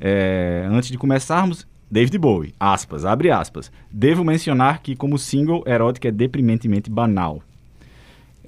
é, 0.00 0.66
antes 0.70 0.88
de 0.90 0.96
começarmos, 0.98 1.66
David 1.90 2.18
Bowie, 2.18 2.54
aspas, 2.60 3.04
abre 3.04 3.30
aspas. 3.30 3.70
Devo 3.90 4.22
mencionar 4.24 4.80
que 4.82 4.94
como 4.94 5.18
single, 5.18 5.62
erótica 5.66 6.08
é 6.08 6.12
deprimentemente 6.12 6.90
banal. 6.90 7.42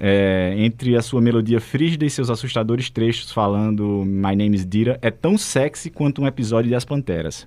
É, 0.02 0.54
entre 0.56 0.96
a 0.96 1.02
sua 1.02 1.20
melodia 1.20 1.60
frígida 1.60 2.06
e 2.06 2.10
seus 2.10 2.30
assustadores 2.30 2.88
trechos 2.88 3.30
falando 3.30 4.02
My 4.06 4.34
Name 4.34 4.56
is 4.56 4.64
Dira, 4.64 4.98
é 5.02 5.10
tão 5.10 5.36
sexy 5.36 5.90
quanto 5.90 6.22
um 6.22 6.26
episódio 6.26 6.70
de 6.70 6.74
As 6.74 6.86
Panteras. 6.86 7.46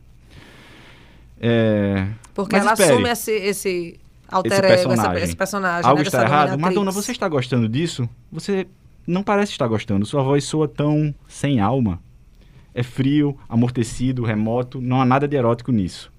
É, 1.42 2.08
Porque 2.34 2.56
ela 2.56 2.74
espere. 2.74 2.92
assume 2.94 3.10
esse, 3.10 3.32
esse 3.32 4.00
alter 4.30 4.52
Esse 4.54 4.62
ego, 4.66 4.68
essa- 4.76 4.88
personagem. 4.88 5.24
esse 5.24 5.36
personagem. 5.36 5.90
Algo 5.90 6.02
né, 6.02 6.06
está 6.08 6.22
errado? 6.22 6.60
Madonna, 6.60 6.92
você 6.92 7.12
está 7.12 7.28
gostando 7.28 7.68
disso? 7.68 8.08
Você 8.32 8.68
não 9.08 9.24
parece 9.24 9.52
estar 9.52 9.68
gostando. 9.68 10.06
Sua 10.06 10.22
voz 10.22 10.44
soa 10.44 10.68
tão 10.68 11.14
sem 11.28 11.60
alma. 11.60 12.00
É 12.74 12.84
frio, 12.84 13.36
amortecido, 13.50 14.24
remoto. 14.24 14.80
Não 14.80 15.02
há 15.02 15.06
nada 15.06 15.28
de 15.28 15.36
erótico 15.36 15.72
nisso. 15.72 16.13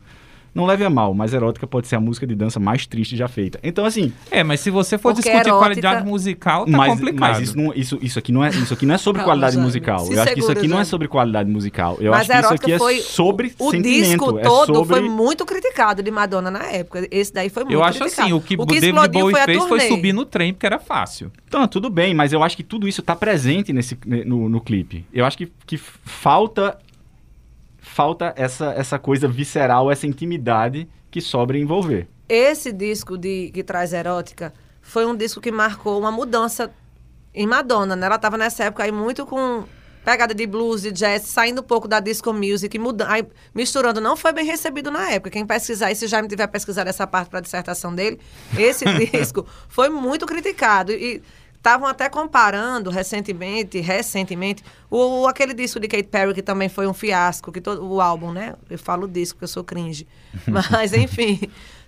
Não 0.54 0.64
leve 0.66 0.84
a 0.84 0.90
mal, 0.90 1.12
mas 1.14 1.34
erótica 1.34 1.66
pode 1.66 1.88
ser 1.88 1.96
a 1.96 2.00
música 2.00 2.26
de 2.26 2.34
dança 2.34 2.60
mais 2.60 2.86
triste 2.86 3.16
já 3.16 3.26
feita. 3.26 3.58
Então, 3.62 3.84
assim, 3.84 4.12
É, 4.30 4.44
mas 4.44 4.60
se 4.60 4.70
você 4.70 4.96
for 4.96 5.12
Porque 5.12 5.22
discutir 5.28 5.48
erótica- 5.48 5.58
qualidade 5.58 6.06
musical, 6.06 6.64
tá 6.64 6.70
mas, 6.70 6.92
complicado. 6.92 7.18
mas 7.18 7.40
isso, 7.40 7.56
não, 7.58 7.72
isso, 7.74 7.98
isso, 8.00 8.18
aqui 8.18 8.30
não 8.30 8.44
é, 8.44 8.50
isso 8.50 8.72
aqui 8.72 8.86
não 8.86 8.94
é 8.94 8.98
sobre 8.98 9.18
Calma, 9.20 9.30
qualidade 9.32 9.54
Jaime. 9.54 9.66
musical. 9.66 9.98
Se 10.00 10.12
Eu 10.14 10.22
acho 10.22 10.32
que 10.32 10.38
isso 10.38 10.46
segura, 10.46 10.58
aqui 10.60 10.68
não 10.68 10.78
é 10.80 10.84
sobre 10.84 11.08
qualidade 11.08 11.50
musical. 11.50 11.96
Eu 12.00 12.12
Mas 12.12 12.20
acho 12.20 12.28
que 12.30 12.36
isso 12.36 12.46
erótica 12.46 12.66
aqui 12.66 12.72
é 12.72 12.78
foi 12.78 12.98
sobre 13.00 13.54
O 13.58 13.70
sentimento. 13.70 14.02
disco 14.04 14.38
é 14.38 14.42
todo 14.42 14.74
sobre... 14.76 14.96
foi 15.00 15.08
muito 15.08 15.44
criticado 15.44 16.02
de 16.02 16.10
Madonna 16.10 16.50
na 16.50 16.64
época. 16.66 17.06
Esse 17.10 17.32
daí 17.32 17.48
foi 17.48 17.64
muito 17.64 17.74
Eu 17.74 17.82
acho 17.82 17.98
criticado. 17.98 18.22
assim, 18.28 18.32
o 18.32 18.40
que 18.40 18.54
o, 18.54 18.64
David 18.64 18.86
explodiu 18.86 19.20
Bowie 19.22 19.36
fez 19.44 19.64
foi 19.64 19.80
subir 19.80 20.12
no 20.12 20.24
trem, 20.24 20.52
porque 20.52 20.66
era 20.66 20.78
fácil. 20.78 21.32
Então, 21.48 21.66
tudo 21.66 21.90
bem, 21.90 22.14
mas 22.14 22.32
eu 22.32 22.42
acho 22.42 22.56
que 22.56 22.62
tudo 22.62 22.86
isso 22.88 23.00
está 23.00 23.16
presente 23.16 23.72
nesse, 23.72 23.98
no, 24.24 24.48
no 24.48 24.60
clipe. 24.60 25.04
Eu 25.12 25.24
acho 25.24 25.36
que, 25.36 25.50
que 25.66 25.76
falta 25.78 26.78
falta 27.94 28.34
essa, 28.36 28.72
essa 28.72 28.98
coisa 28.98 29.28
visceral, 29.28 29.88
essa 29.88 30.04
intimidade 30.04 30.88
que 31.12 31.20
sobra 31.20 31.56
envolver. 31.56 32.08
Esse 32.28 32.72
disco 32.72 33.16
de 33.16 33.52
que 33.54 33.62
traz 33.62 33.92
erótica 33.92 34.52
foi 34.82 35.06
um 35.06 35.14
disco 35.14 35.40
que 35.40 35.52
marcou 35.52 36.00
uma 36.00 36.10
mudança 36.10 36.72
em 37.32 37.46
Madonna, 37.46 37.94
né? 37.94 38.06
Ela 38.06 38.18
tava 38.18 38.36
nessa 38.36 38.64
época 38.64 38.82
aí 38.82 38.90
muito 38.90 39.24
com 39.24 39.62
pegada 40.04 40.34
de 40.34 40.44
blues, 40.44 40.82
de 40.82 40.90
jazz, 40.90 41.22
saindo 41.22 41.60
um 41.60 41.64
pouco 41.64 41.86
da 41.86 42.00
disco 42.00 42.32
music, 42.32 42.76
muda, 42.80 43.06
aí, 43.08 43.24
misturando. 43.54 44.00
Não 44.00 44.16
foi 44.16 44.32
bem 44.32 44.44
recebido 44.44 44.90
na 44.90 45.10
época. 45.12 45.30
Quem 45.30 45.46
pesquisar, 45.46 45.92
e 45.92 45.94
se 45.94 46.08
já 46.08 46.20
me 46.20 46.26
tiver 46.26 46.48
pesquisado 46.48 46.90
essa 46.90 47.06
parte 47.06 47.28
para 47.30 47.38
a 47.38 47.42
dissertação 47.42 47.94
dele, 47.94 48.18
esse 48.58 48.84
disco 49.08 49.46
foi 49.68 49.88
muito 49.88 50.26
criticado. 50.26 50.90
E 50.90 51.22
estavam 51.64 51.88
até 51.88 52.10
comparando 52.10 52.90
recentemente, 52.90 53.80
recentemente, 53.80 54.62
o, 54.90 55.26
aquele 55.26 55.54
disco 55.54 55.80
de 55.80 55.88
Kate 55.88 56.04
Perry, 56.04 56.34
que 56.34 56.42
também 56.42 56.68
foi 56.68 56.86
um 56.86 56.92
fiasco, 56.92 57.50
que 57.50 57.58
todo, 57.58 57.82
o 57.82 58.02
álbum, 58.02 58.32
né? 58.32 58.54
Eu 58.68 58.78
falo 58.78 59.08
disco, 59.08 59.36
porque 59.36 59.44
eu 59.44 59.48
sou 59.48 59.64
cringe. 59.64 60.06
Mas, 60.46 60.92
enfim, 60.92 61.40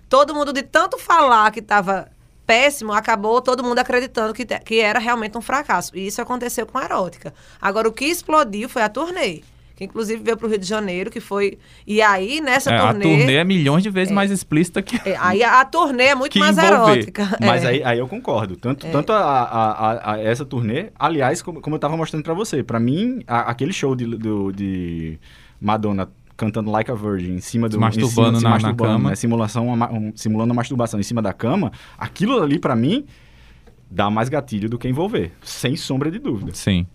todo 0.09 0.33
mundo 0.33 0.51
de 0.51 0.63
tanto 0.63 0.97
falar 0.97 1.51
que 1.51 1.59
estava 1.59 2.09
péssimo, 2.43 2.91
acabou 2.91 3.39
todo 3.39 3.63
mundo 3.63 3.77
acreditando 3.77 4.33
que, 4.33 4.45
que 4.45 4.79
era 4.79 4.97
realmente 4.97 5.37
um 5.37 5.41
fracasso. 5.41 5.95
E 5.95 6.07
isso 6.07 6.19
aconteceu 6.21 6.65
com 6.65 6.79
a 6.79 6.83
Erótica. 6.83 7.31
Agora, 7.61 7.87
o 7.87 7.93
que 7.93 8.05
explodiu 8.05 8.67
foi 8.67 8.81
a 8.81 8.89
turnê. 8.89 9.43
Que 9.77 9.83
inclusive 9.85 10.23
veio 10.23 10.35
para 10.35 10.47
o 10.47 10.49
Rio 10.49 10.57
de 10.57 10.65
Janeiro, 10.65 11.11
que 11.11 11.19
foi. 11.19 11.59
E 11.85 12.01
aí, 12.01 12.41
nessa 12.41 12.71
É, 12.71 12.77
a 12.79 12.87
turnê. 12.93 13.03
turnê 13.03 13.35
é 13.35 13.43
milhões 13.43 13.83
de 13.83 13.91
vezes 13.91 14.11
mais 14.11 14.31
explícita 14.31 14.81
que. 14.81 14.97
é, 15.07 15.15
aí 15.19 15.43
a, 15.43 15.61
a 15.61 15.65
turnê 15.65 16.05
é 16.05 16.15
muito 16.15 16.31
Que 16.33 16.39
mais 16.39 16.57
envolver. 16.57 16.93
erótica. 16.93 17.29
Mas 17.39 17.63
É. 17.63 17.67
aí, 17.67 17.83
aí 17.83 17.99
eu 17.99 18.07
concordo. 18.07 18.55
Tanto, 18.57 18.87
tanto 18.87 19.13
a, 19.13 19.19
a- 19.19 19.71
a- 19.71 20.13
a 20.13 20.19
essa 20.19 20.43
turnê, 20.43 20.87
aliás, 20.97 21.43
como, 21.43 21.61
como 21.61 21.75
eu 21.75 21.79
tava 21.79 21.95
mostrando 21.95 22.23
pra 22.23 22.33
você, 22.33 22.63
pra 22.63 22.79
mim, 22.79 23.21
a- 23.27 23.41
aquele 23.51 23.71
show 23.71 23.95
de, 23.95 24.05
do- 24.07 24.51
de 24.51 25.19
Madonna 25.61 26.09
cantando 26.35 26.71
Like 26.71 26.89
a 26.89 26.95
Virgin 26.95 27.33
em 27.35 27.39
cima 27.39 27.69
do. 27.69 27.79
Masturbando 27.79 28.37
em 28.37 28.39
cima, 28.39 28.49
na- 28.49 28.57
na 28.57 28.63
masturbando, 28.63 28.91
cama. 28.93 29.09
né, 29.11 29.15
simulação, 29.15 29.67
uma- 29.67 29.91
um- 29.93 30.11
simulando 30.15 30.53
a 30.53 30.55
masturbação 30.55 30.99
em 30.99 31.03
cima 31.03 31.21
da 31.21 31.33
cama, 31.33 31.71
aquilo 31.99 32.41
ali, 32.41 32.57
pra 32.57 32.75
mim, 32.75 33.05
dá 33.91 34.09
mais 34.09 34.27
gatilho 34.27 34.67
do 34.67 34.79
que 34.79 34.87
envolver. 34.87 35.33
Sem 35.43 35.75
sombra 35.75 36.09
de 36.09 36.17
dúvida. 36.17 36.51
Sim. 36.55 36.87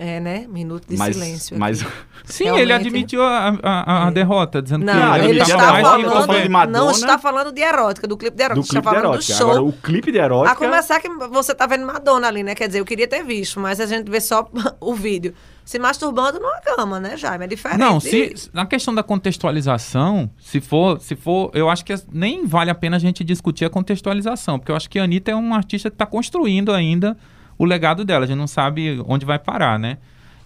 É, 0.00 0.20
né? 0.20 0.46
Minuto 0.48 0.86
de 0.88 0.96
mas, 0.96 1.16
silêncio. 1.16 1.58
mas 1.58 1.84
Sim, 2.24 2.44
Realmente. 2.44 2.62
ele 2.62 2.72
admitiu 2.72 3.20
a, 3.22 3.48
a- 3.62 4.06
a 4.06 4.10
derrota, 4.10 4.62
dizendo 4.62 4.84
Não, 4.84 4.92
que 4.92 4.98
Não, 5.00 5.16
ele, 5.16 5.28
ele 5.30 5.40
está 5.40 5.58
falando, 5.58 6.42
de 6.42 6.48
Madonna. 6.48 6.78
não 6.78 6.90
está 6.92 7.18
falando 7.18 7.52
de 7.52 7.60
erótica, 7.62 8.06
do 8.06 8.16
clipe 8.16 8.36
de 8.36 8.42
erótica, 8.44 8.60
do 8.60 8.64
está 8.64 8.80
clipe 8.80 8.86
de 8.88 8.94
falando 8.94 9.12
erótica. 9.14 9.32
do 9.34 9.36
show. 9.38 9.50
Agora, 9.50 9.62
o 9.64 9.72
clipe 9.72 10.12
de 10.12 10.18
erótica. 10.18 10.52
A 10.52 10.56
começar 10.56 11.00
que 11.00 11.08
você 11.08 11.52
tá 11.54 11.66
vendo 11.66 11.84
Madonna 11.84 12.28
ali, 12.28 12.44
né? 12.44 12.54
Quer 12.54 12.68
dizer, 12.68 12.78
eu 12.80 12.84
queria 12.84 13.08
ter 13.08 13.24
visto, 13.24 13.58
mas 13.58 13.80
a 13.80 13.86
gente 13.86 14.08
vê 14.08 14.20
só 14.20 14.48
o 14.80 14.94
vídeo. 14.94 15.34
Se 15.64 15.78
masturbando 15.78 16.38
numa 16.38 16.60
cama, 16.60 17.00
né, 17.00 17.16
Jaime? 17.16 17.44
É 17.44 17.48
diferente. 17.48 17.78
Não, 17.80 17.98
se 17.98 18.32
na 18.52 18.64
questão 18.66 18.94
da 18.94 19.02
contextualização, 19.02 20.30
se 20.38 20.60
for, 20.60 21.00
se 21.00 21.16
for, 21.16 21.50
eu 21.54 21.68
acho 21.68 21.84
que 21.84 21.94
nem 22.12 22.46
vale 22.46 22.70
a 22.70 22.74
pena 22.74 22.96
a 22.96 23.00
gente 23.00 23.24
discutir 23.24 23.64
a 23.64 23.70
contextualização, 23.70 24.58
porque 24.58 24.70
eu 24.72 24.76
acho 24.76 24.88
que 24.88 24.98
a 24.98 25.04
Anitta 25.04 25.30
é 25.30 25.34
uma 25.34 25.56
artista 25.56 25.90
que 25.90 25.94
está 25.94 26.06
construindo 26.06 26.72
ainda 26.72 27.16
o 27.58 27.64
legado 27.64 28.04
dela, 28.04 28.24
a 28.24 28.28
gente 28.28 28.38
não 28.38 28.46
sabe 28.46 29.02
onde 29.06 29.26
vai 29.26 29.38
parar, 29.38 29.78
né? 29.78 29.98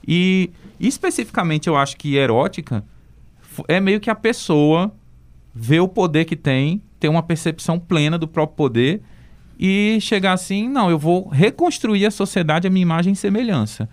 E 0.06 0.50
especificamente 0.80 1.68
eu 1.68 1.76
acho 1.76 1.96
que 1.96 2.16
erótica 2.16 2.82
é 3.68 3.78
meio 3.78 4.00
que 4.00 4.10
a 4.10 4.14
pessoa 4.14 4.92
vê 5.54 5.78
o 5.78 5.86
poder 5.86 6.24
que 6.24 6.34
tem, 6.34 6.82
ter 6.98 7.08
uma 7.08 7.22
percepção 7.22 7.78
plena 7.78 8.18
do 8.18 8.26
próprio 8.26 8.56
poder 8.56 9.02
e 9.58 9.98
chegar 10.00 10.32
assim, 10.32 10.68
não, 10.68 10.90
eu 10.90 10.98
vou 10.98 11.28
reconstruir 11.28 12.06
a 12.06 12.10
sociedade 12.10 12.66
a 12.66 12.70
minha 12.70 12.82
imagem 12.82 13.12
e 13.12 13.16
semelhança. 13.16 13.88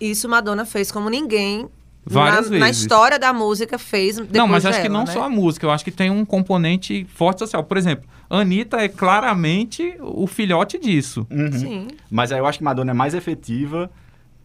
Isso 0.00 0.28
Madonna 0.28 0.66
fez 0.66 0.90
como 0.90 1.08
ninguém 1.08 1.68
Várias 2.06 2.50
na, 2.50 2.58
na 2.58 2.66
vezes. 2.66 2.82
história 2.82 3.18
da 3.18 3.32
música 3.32 3.78
fez 3.78 4.16
depois 4.16 4.32
não, 4.32 4.46
mas 4.46 4.66
acho 4.66 4.76
que 4.78 4.88
dela, 4.88 4.98
não 4.98 5.04
né? 5.06 5.12
só 5.12 5.22
a 5.24 5.28
música, 5.30 5.64
eu 5.64 5.70
acho 5.70 5.84
que 5.84 5.90
tem 5.90 6.10
um 6.10 6.24
componente 6.24 7.06
forte 7.14 7.38
social. 7.38 7.64
Por 7.64 7.76
exemplo, 7.78 8.08
Anitta 8.28 8.76
é 8.78 8.88
claramente 8.88 9.96
o 10.00 10.26
filhote 10.26 10.78
disso. 10.78 11.26
Uhum. 11.30 11.52
Sim. 11.52 11.88
Mas 12.10 12.30
aí 12.30 12.38
eu 12.38 12.46
acho 12.46 12.58
que 12.58 12.64
Madonna 12.64 12.90
é 12.90 12.94
mais 12.94 13.14
efetiva 13.14 13.90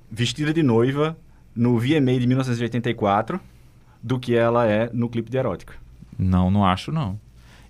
vestida 0.10 0.54
de 0.54 0.64
noiva 0.64 1.18
no 1.56 1.78
VMA 1.78 2.18
de 2.20 2.28
1984 2.28 3.40
do 4.02 4.18
que 4.18 4.36
ela 4.36 4.66
é 4.66 4.90
no 4.94 5.10
clipe 5.10 5.30
de 5.30 5.38
erótica. 5.38 5.74
Não, 6.18 6.50
não 6.50 6.66
acho, 6.66 6.92
não. 6.92 7.20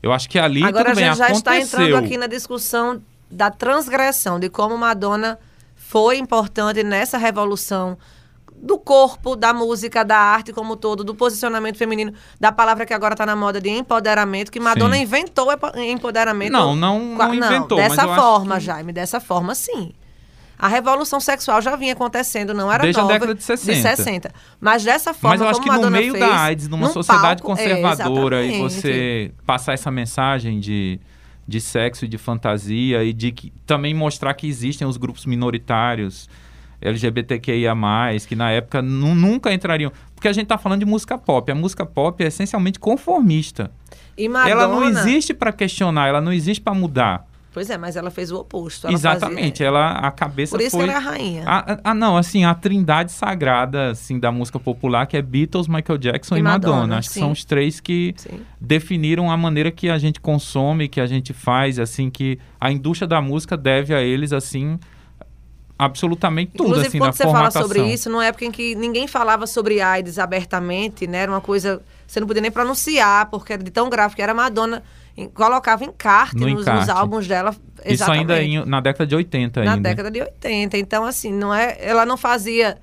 Eu 0.01 0.11
acho 0.13 0.29
que 0.29 0.39
ali 0.39 0.63
Agora 0.63 0.91
a 0.91 0.93
tudo 0.93 0.95
bem, 0.95 1.05
gente 1.05 1.17
já 1.17 1.29
está 1.31 1.51
aconteceu. 1.51 1.81
entrando 1.81 2.05
aqui 2.05 2.17
na 2.17 2.27
discussão 2.27 3.01
da 3.29 3.51
transgressão, 3.51 4.39
de 4.39 4.49
como 4.49 4.77
Madonna 4.77 5.37
foi 5.75 6.17
importante 6.17 6.83
nessa 6.83 7.17
revolução 7.17 7.97
do 8.61 8.77
corpo, 8.77 9.35
da 9.35 9.53
música, 9.53 10.03
da 10.03 10.17
arte 10.17 10.51
como 10.53 10.73
um 10.73 10.77
todo, 10.77 11.03
do 11.03 11.15
posicionamento 11.15 11.77
feminino, 11.77 12.13
da 12.39 12.51
palavra 12.51 12.85
que 12.85 12.93
agora 12.93 13.13
está 13.13 13.25
na 13.25 13.35
moda 13.35 13.59
de 13.61 13.69
empoderamento, 13.69 14.51
que 14.51 14.59
Madonna 14.59 14.95
Sim. 14.95 15.03
inventou 15.03 15.47
empoderamento. 15.77 16.51
Não, 16.51 16.75
não- 16.75 16.99
não 17.15 17.33
inventou, 17.33 17.77
mas 17.77 17.89
dessa 17.89 18.07
forma, 18.15 18.55
que- 18.55 18.61
Jaime, 18.61 18.91
dessa 18.93 19.19
forma 19.19 19.55
sim. 19.55 19.93
A 20.61 20.67
revolução 20.67 21.21
sexual 21.21 21.61
já 21.61 21.73
vinha 21.77 21.93
acontecendo, 21.93 22.53
não 22.53 22.69
era 22.69 22.83
Desde 22.83 22.99
a 22.99 23.03
nova. 23.03 23.13
década 23.13 23.33
de 23.33 23.41
60. 23.41 23.95
60. 23.95 24.33
Mas 24.59 24.83
dessa 24.83 25.13
forma, 25.13 25.29
Mas 25.37 25.41
eu 25.41 25.47
acho 25.47 25.61
que 25.61 25.67
no 25.67 25.75
Madonna 25.75 25.97
meio 25.97 26.11
fez, 26.11 26.25
da 26.25 26.37
AIDS, 26.41 26.67
numa 26.67 26.87
num 26.87 26.93
sociedade 26.93 27.41
palco- 27.41 27.57
é, 27.61 27.65
conservadora, 27.69 28.43
e 28.43 28.47
exatamente. 28.49 28.73
você 28.73 29.31
passar 29.45 29.71
essa 29.73 29.89
mensagem 29.89 30.59
de, 30.59 30.99
de 31.47 31.61
sexo 31.61 32.03
e 32.03 32.09
de 32.09 32.17
fantasia, 32.17 33.05
e 33.05 33.13
de 33.13 33.31
que, 33.31 33.53
também 33.65 33.93
mostrar 33.93 34.33
que 34.33 34.47
existem 34.47 34.85
os 34.85 34.97
grupos 34.97 35.25
minoritários, 35.25 36.27
LGBTQIA, 36.81 37.73
que 38.27 38.35
na 38.35 38.51
época 38.51 38.81
nu- 38.81 39.15
nunca 39.15 39.53
entrariam. 39.53 39.91
Porque 40.15 40.27
a 40.27 40.33
gente 40.33 40.47
tá 40.47 40.57
falando 40.57 40.79
de 40.79 40.85
música 40.85 41.17
pop. 41.17 41.49
A 41.51 41.55
música 41.55 41.85
pop 41.85 42.23
é 42.23 42.27
essencialmente 42.27 42.79
conformista. 42.79 43.71
E 44.17 44.27
Madonna, 44.27 44.51
Ela 44.51 44.67
não 44.67 44.83
existe 44.83 45.33
para 45.33 45.51
questionar, 45.51 46.07
ela 46.07 46.19
não 46.21 46.33
existe 46.33 46.61
para 46.61 46.73
mudar. 46.73 47.25
Pois 47.51 47.67
é, 47.69 47.77
mas 47.79 47.95
ela 47.95 48.11
fez 48.11 48.31
o 48.31 48.37
oposto. 48.37 48.85
Ela 48.85 48.93
Exatamente, 48.93 49.51
fazia- 49.63 49.67
ela 49.67 49.91
a 49.93 50.11
cabeça 50.11 50.55
Por 50.55 50.61
isso 50.63 50.77
foi 50.77 50.85
que 50.85 50.91
ela 50.91 51.01
é 51.01 51.03
a 51.03 51.09
rainha. 51.11 51.43
Ah, 51.83 51.95
não, 51.95 52.15
assim, 52.15 52.43
a 52.45 52.53
trindade 52.53 53.11
sagrada 53.11 53.89
assim, 53.89 54.19
da 54.19 54.31
música 54.31 54.59
popular, 54.59 55.07
que 55.07 55.17
é 55.17 55.21
Beatles, 55.21 55.67
Michael 55.67 55.97
Jackson 55.97 56.35
e, 56.35 56.39
E 56.39 56.43
Madonna. 56.43 56.75
Madonna, 56.75 56.97
Acho 56.99 57.09
que 57.09 57.15
são 57.19 57.31
os 57.31 57.43
três 57.43 57.79
que 57.79 58.13
Sim. 58.17 58.41
definiram 58.61 59.31
a 59.31 59.35
maneira 59.37 59.71
que 59.71 59.89
a 59.89 59.97
gente 59.97 60.19
consome, 60.19 60.87
que 60.87 61.01
a 61.01 61.07
gente 61.07 61.33
faz, 61.33 61.79
assim, 61.79 62.09
que 62.11 62.37
a 62.61 62.71
indústria 62.71 63.07
da 63.07 63.19
música 63.19 63.57
deve 63.57 63.95
a 63.95 64.01
eles, 64.01 64.31
assim, 64.31 64.77
absolutamente 65.79 66.51
tudo, 66.51 66.63
Inclusive, 66.71 66.87
assim, 66.89 66.97
quando 66.99 67.07
na 67.07 67.13
você 67.13 67.23
formatação. 67.23 67.61
fala 67.61 67.67
sobre 67.75 67.93
isso, 67.93 68.09
numa 68.09 68.25
época 68.25 68.43
em 68.45 68.51
que 68.51 68.75
ninguém 68.75 69.07
falava 69.07 69.47
sobre 69.47 69.79
AIDS 69.81 70.19
abertamente, 70.19 71.07
né? 71.07 71.19
Era 71.19 71.31
uma 71.31 71.39
coisa. 71.41 71.81
Você 72.05 72.19
não 72.19 72.27
podia 72.27 72.41
nem 72.41 72.51
pronunciar, 72.51 73.27
porque 73.29 73.53
era 73.53 73.63
de 73.63 73.71
tão 73.71 73.89
grave 73.89 74.13
que 74.15 74.21
era 74.21 74.33
Madonna. 74.33 74.83
colocava 75.33 75.83
encarte, 75.83 76.35
No 76.37 76.47
nos, 76.47 76.61
encarte. 76.61 76.79
nos 76.81 76.89
álbuns 76.89 77.27
dela. 77.27 77.51
Isso 77.85 78.03
Exatamente. 78.03 78.31
ainda 78.31 78.41
em- 78.41 78.65
na 78.65 78.79
década 78.79 79.05
de 79.07 79.15
80 79.15 79.63
na 79.65 79.73
ainda. 79.73 79.89
década 79.89 80.09
de 80.11 80.21
80. 80.21 80.77
Então, 80.77 81.03
assim, 81.05 81.33
não 81.33 81.53
é, 81.53 81.77
ela 81.81 82.05
não 82.05 82.15
fazia 82.15 82.77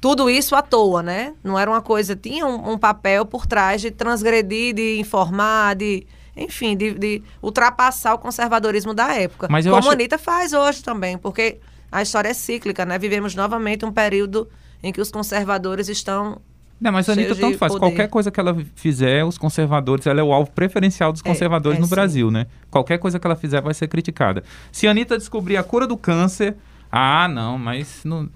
tudo 0.00 0.28
isso 0.28 0.54
à 0.54 0.62
toa, 0.62 1.02
né? 1.02 1.34
Não 1.42 1.58
era 1.58 1.70
uma 1.70 1.80
coisa, 1.80 2.14
tinha 2.14 2.46
um, 2.46 2.72
um 2.72 2.78
papel 2.78 3.24
por 3.24 3.46
trás 3.46 3.80
de 3.80 3.90
transgredir, 3.90 4.74
de 4.74 4.98
informar, 4.98 5.74
de, 5.76 6.06
enfim, 6.36 6.76
de, 6.76 6.92
de 6.94 7.22
ultrapassar 7.42 8.14
o 8.14 8.18
conservadorismo 8.18 8.92
da 8.92 9.14
época. 9.14 9.46
Mas 9.50 9.64
eu 9.66 9.70
Como 9.72 9.80
acho- 9.80 9.90
a 9.90 9.92
Anitta 9.92 10.18
faz 10.18 10.52
hoje 10.52 10.82
também, 10.82 11.16
porque 11.16 11.58
a 11.94 12.02
história 12.02 12.28
é 12.28 12.34
cíclica, 12.34 12.84
né? 12.84 12.98
Vivemos 12.98 13.34
novamente 13.34 13.84
um 13.84 13.92
período 13.92 14.48
em 14.82 14.92
que 14.92 15.00
os 15.00 15.10
conservadores 15.10 15.88
estão 15.88 16.40
Não, 16.80 16.90
mas 16.92 17.08
a 17.08 17.12
Anitta 17.12 17.34
tanto 17.36 17.56
faz. 17.56 17.72
poder. 17.72 17.80
Qualquer 17.86 18.08
coisa 18.08 18.30
que 18.30 18.40
ela 18.40 18.54
fizer, 18.74 19.24
os 19.24 19.38
conservadores, 19.38 20.06
ela 20.06 20.20
é 20.20 20.22
o 20.22 20.32
alvo 20.32 20.50
preferencial 20.50 21.12
dos 21.12 21.20
É, 21.22 21.24
conservadores 21.24 21.78
é 21.78 21.80
no 21.80 21.86
sim. 21.86 21.94
Brasil, 21.94 22.30
né? 22.30 22.46
Qualquer 22.70 22.98
coisa 22.98 23.18
que 23.18 23.26
ela 23.26 23.36
fizer 23.36 23.60
vai 23.62 23.72
ser 23.72 23.88
criticada. 23.88 24.42
Se 24.72 24.86
a 24.86 24.90
Anitta 24.90 25.16
descobrir 25.16 25.56
a 25.56 25.62
cura 25.62 25.86
do 25.86 25.96
câncer, 25.96 26.56
ah, 26.90 27.28
não, 27.28 27.56
mas 27.56 28.02
não, 28.04 28.28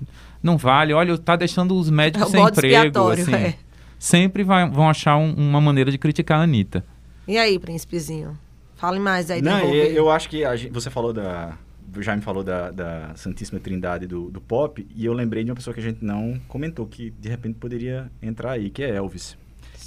não 0.43 0.57
vale. 0.57 0.93
Olha, 0.95 1.19
tá 1.19 1.37
deixando 1.37 1.77
os 1.77 1.89
É 1.89 1.93
médicos 1.93 2.29
o 2.29 2.31
sem 2.31 2.43
emprego. 2.43 3.09
Assim. 3.09 3.35
é. 3.35 3.55
Sempre 3.99 4.45
vai- 4.45 4.71
vão 4.71 4.89
achar 4.89 5.17
um- 5.17 5.35
uma 5.35 5.61
maneira 5.61 5.91
de 5.91 5.99
criticar 5.99 6.39
a 6.41 6.43
Anitta. 6.45 6.85
E 7.27 7.37
aí, 7.37 7.59
príncipezinho? 7.59 8.39
Fale 8.77 9.01
mais 9.01 9.29
aí 9.31 9.43
Não, 9.43 9.59
eu, 9.75 9.75
eu 9.93 10.11
acho 10.11 10.29
que 10.29 10.45
a 10.45 10.55
gente- 10.55 10.73
você 10.73 10.89
falou 10.89 11.13
da. 11.13 11.55
O 11.97 12.03
Jaime 12.03 12.23
falou 12.23 12.45
da, 12.45 12.71
da 12.71 13.13
Santíssima 13.17 13.59
Trindade 13.59 14.07
do, 14.07 14.31
do 14.31 14.41
pop, 14.41 14.87
e 14.95 15.05
eu 15.05 15.13
lembrei 15.13 15.43
de 15.43 15.51
uma 15.51 15.57
pessoa 15.57 15.73
que 15.73 15.81
a 15.81 15.83
gente 15.83 16.05
não 16.05 16.41
comentou, 16.47 16.87
que 16.87 17.11
de 17.11 17.29
repente 17.29 17.55
poderia 17.59 18.11
entrar 18.23 18.53
aí, 18.53 18.71
que 18.71 18.83
é 18.83 18.95
Elvis. 18.97 19.37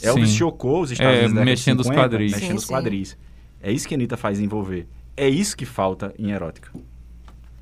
Elvis 0.02 0.30
Sim. 0.32 0.38
chocou 0.38 0.82
os 0.82 0.92
Estados 0.92 1.20
É, 1.20 1.26
Unidos 1.26 1.44
mexendo 1.46 1.80
os 1.82 1.86
50, 1.88 2.02
quadris. 2.02 2.32
Mexendo 2.32 2.50
Sim, 2.50 2.56
os 2.56 2.64
sim. 2.64 2.74
quadris. 2.74 3.18
É 3.62 3.72
isso 3.72 3.88
que 3.88 3.94
a 3.94 3.98
Anitta 3.98 4.18
faz 4.18 4.40
envolver. 4.40 4.88
É 5.16 5.30
isso 5.30 5.56
que 5.56 5.66
falta 5.66 6.14
em 6.18 6.32
erótica. 6.32 6.72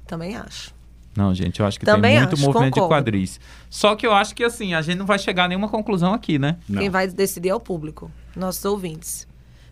Também 0.08 0.38
acho. 0.38 0.74
Não, 1.16 1.34
gente, 1.34 1.60
eu 1.60 1.66
acho 1.66 1.78
que 1.80 1.86
Também 1.86 2.12
tem 2.12 2.20
muito 2.20 2.34
acho, 2.36 2.46
movimento 2.46 2.74
concordo. 2.76 2.94
de 3.06 3.12
quadris. 3.12 3.40
Só 3.70 3.96
que 3.96 4.08
eu 4.08 4.14
acho 4.14 4.34
que, 4.34 4.44
assim, 4.44 4.74
a 4.74 4.82
gente 4.82 4.98
não 4.98 5.06
vai 5.06 5.20
chegar 5.20 5.46
a 5.46 5.48
nenhuma 5.50 5.68
conclusão 5.68 6.14
aqui, 6.14 6.40
né? 6.40 6.58
Não. 6.68 6.80
Quem 6.82 6.90
vai 6.90 7.08
decidir 7.08 7.50
é 7.50 7.56
o 7.56 7.60
público, 7.60 8.10
nossos 8.36 8.64
ouvintes. 8.64 9.28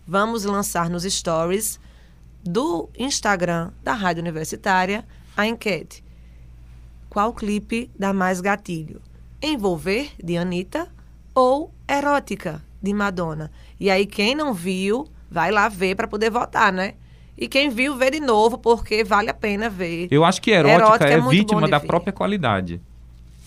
Vamos 0.06 0.44
lançar 0.44 0.90
nos 0.90 1.04
stories 1.04 1.80
do 2.48 2.90
Instagram 2.98 3.72
da 3.84 3.94
Rádio 3.94 4.22
Universitária 4.22 5.06
a 5.36 5.46
enquete. 5.46 6.04
Qual 7.10 7.34
clipe 7.34 7.90
dá 7.98 8.14
mais 8.14 8.42
gatilho? 8.42 9.02
Envolver, 9.42 10.12
de 10.24 10.38
Anitta, 10.38 10.88
ou 11.34 11.74
Erótica, 11.88 12.62
de 12.82 12.94
Madonna? 12.94 13.52
E 13.80 13.90
aí, 13.90 14.06
quem 14.06 14.36
não 14.36 14.54
viu, 14.54 15.08
vai 15.30 15.52
lá 15.52 15.70
ver 15.70 15.96
para 15.96 16.08
poder 16.08 16.30
votar, 16.30 16.72
né? 16.74 16.96
E 17.38 17.48
quem 17.48 17.70
viu, 17.70 17.96
vê 17.96 18.10
de 18.10 18.20
novo, 18.20 18.58
porque 18.58 19.04
vale 19.04 19.30
a 19.30 19.34
pena 19.34 19.70
ver. 19.70 20.08
Eu 20.10 20.26
acho 20.26 20.42
que 20.42 20.50
erótica, 20.50 20.86
Erótica 20.86 21.10
é 21.10 21.14
é, 21.14 21.22
vítima 21.22 21.68
da 21.68 21.78
ver. 21.78 21.86
própria 21.86 22.12
qualidade. 22.12 22.82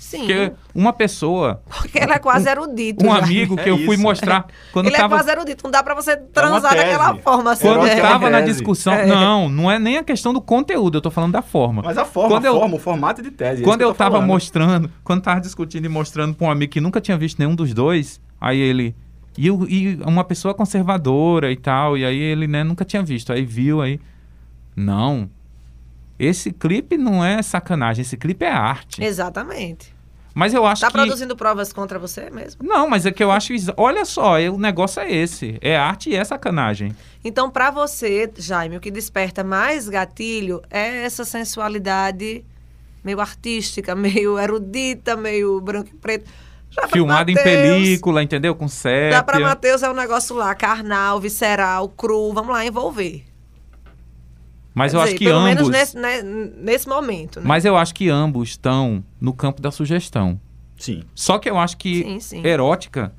Sim, 0.01 0.19
Porque 0.21 0.53
uma 0.75 0.93
pessoa, 0.95 1.63
porque 1.69 1.99
ela 1.99 2.15
é 2.15 2.19
quase 2.19 2.49
erudito. 2.49 3.05
um 3.07 3.11
já. 3.11 3.19
amigo 3.19 3.55
que 3.55 3.69
É 3.69 3.71
eu 3.71 3.77
fui 3.85 3.95
isso. 3.95 4.03
mostrar 4.03 4.47
quando 4.73 4.87
Ele 4.87 4.97
é 4.97 4.99
tava 4.99 5.15
quase 5.17 5.31
erudito, 5.31 5.63
não 5.63 5.71
dá 5.71 5.83
pra 5.83 5.95
você 5.95 6.17
transar 6.17 6.73
tese. 6.73 6.85
daquela 6.85 7.15
forma 7.17 7.53
assim. 7.53 7.69
quando 7.69 7.83
né? 7.85 7.99
é 7.99 8.03
uma 8.03 8.09
tava 8.11 8.31
na 8.31 8.41
discussão, 8.41 8.93
É. 8.95 9.07
não, 9.07 9.49
não 9.49 9.71
é 9.71 9.79
nem 9.79 9.99
a 9.99 10.03
questão 10.03 10.33
do 10.33 10.41
conteúdo, 10.41 10.97
eu 10.99 11.03
tô 11.03 11.11
falando 11.11 11.33
da 11.33 11.43
forma. 11.43 11.83
Mas 11.85 11.99
a 11.99 12.05
forma, 12.05 12.31
Quando 12.31 12.45
a 12.47 12.49
eu- 12.49 12.59
forma, 12.59 12.77
o 12.77 12.79
formato 12.79 13.23
de 13.23 13.31
tese. 13.31 13.61
é 13.63 13.65
Quando 13.65 13.83
eu 13.83 13.89
que 13.89 13.95
tô 13.95 13.99
tava 13.99 14.13
falando. 14.17 14.27
mostrando, 14.29 14.91
quando 15.05 15.21
tava 15.23 15.41
discutindo 15.41 15.85
e 15.85 15.89
mostrando 15.89 16.35
pra 16.35 16.47
um 16.49 16.51
amigo 16.51 16.73
que 16.73 16.81
nunca 16.81 17.01
tinha 17.01 17.17
visto 17.19 17.39
nenhum 17.39 17.55
dos 17.55 17.73
dois, 17.75 18.21
aí 18.41 18.59
ele. 18.59 18.97
E, 19.39 19.47
eu- 19.47 19.65
e 19.69 19.97
uma 20.05 20.25
pessoa 20.25 20.55
conservadora 20.55 21.53
e 21.53 21.57
tal, 21.57 21.97
e 21.97 22.05
aí 22.05 22.19
ele 22.19 22.49
né, 22.49 22.65
nunca 22.65 22.85
tinha 22.85 23.03
visto. 23.03 23.33
Aí 23.33 23.45
viu, 23.45 23.81
aí. 23.81 24.01
Não. 24.75 25.29
Esse 26.23 26.53
clipe 26.53 26.97
não 26.99 27.25
é 27.25 27.41
sacanagem, 27.43 28.03
esse 28.03 28.17
clipe 28.17 28.45
é 28.45 28.51
arte. 28.51 29.03
Exatamente. 29.03 29.95
Mas 30.35 30.55
eu 30.55 30.65
acho 30.67 30.83
Tá 30.83 30.89
que. 30.89 30.93
produzindo 30.93 31.35
provas 31.35 31.73
contra 31.73 31.99
você 31.99 32.31
mesmo? 32.31 32.63
Não, 32.63 32.89
mas 32.89 33.05
é 33.07 33.11
que 33.11 33.23
eu 33.25 33.31
acho. 33.33 33.53
Olha 33.77 34.05
só, 34.05 34.39
é- 34.39 34.49
o 34.51 34.57
negócio 34.59 35.01
é 35.01 35.11
esse. 35.11 35.59
É 35.61 35.77
arte 35.77 36.11
e 36.11 36.15
é 36.17 36.23
sacanagem. 36.25 36.95
Então, 37.25 37.51
pra 37.51 37.71
você, 37.71 38.31
Jaime, 38.39 38.77
o 38.77 38.81
que 38.81 38.91
desperta 38.91 39.43
mais 39.43 39.89
gatilho 39.89 40.63
é 40.71 41.03
essa 41.05 41.25
sensualidade 41.25 42.45
meio 43.03 43.21
artística, 43.21 43.95
meio 43.97 44.39
erudita, 44.39 45.17
meio 45.17 45.61
branco 45.61 45.89
e 45.93 45.97
preto. 45.97 46.31
Filmado 46.93 47.31
em 47.33 47.35
película, 47.35 48.23
entendeu? 48.23 48.55
Com 48.55 48.69
sépia. 48.69 49.11
Já 49.19 49.23
pra 49.25 49.41
Matheus 49.41 49.83
é 49.83 49.91
um 49.91 49.95
negócio 49.95 50.37
lá, 50.37 50.55
carnal, 50.55 51.19
visceral, 51.19 51.89
cru. 51.89 52.33
Vamos 52.33 52.53
lá, 52.53 52.65
envolver. 52.65 53.25
Mas 54.75 54.93
Quer 54.93 54.99
eu 54.99 55.01
dizer, 55.03 55.11
acho 55.13 55.19
que 55.19 55.25
pelo 55.25 55.39
ambos. 55.39 55.55
menos 55.55 55.69
nesse, 55.69 55.97
né, 55.97 56.23
nesse 56.23 56.89
momento, 56.89 57.41
né? 57.41 57.47
Mas 57.47 57.65
eu 57.65 57.77
acho 57.77 57.95
que 57.95 58.09
ambos 58.09 58.51
estão 58.51 59.03
no 59.21 59.33
campo 59.33 59.61
da 59.61 59.71
sugestão. 59.71 60.41
Sim. 60.77 61.03
Só 61.15 61.39
que 61.39 61.51
eu 61.51 61.59
acho 61.59 61.77
que 61.77 62.03
Sim, 62.03 62.21
sim. 62.21 62.47
erótica, 62.47 63.13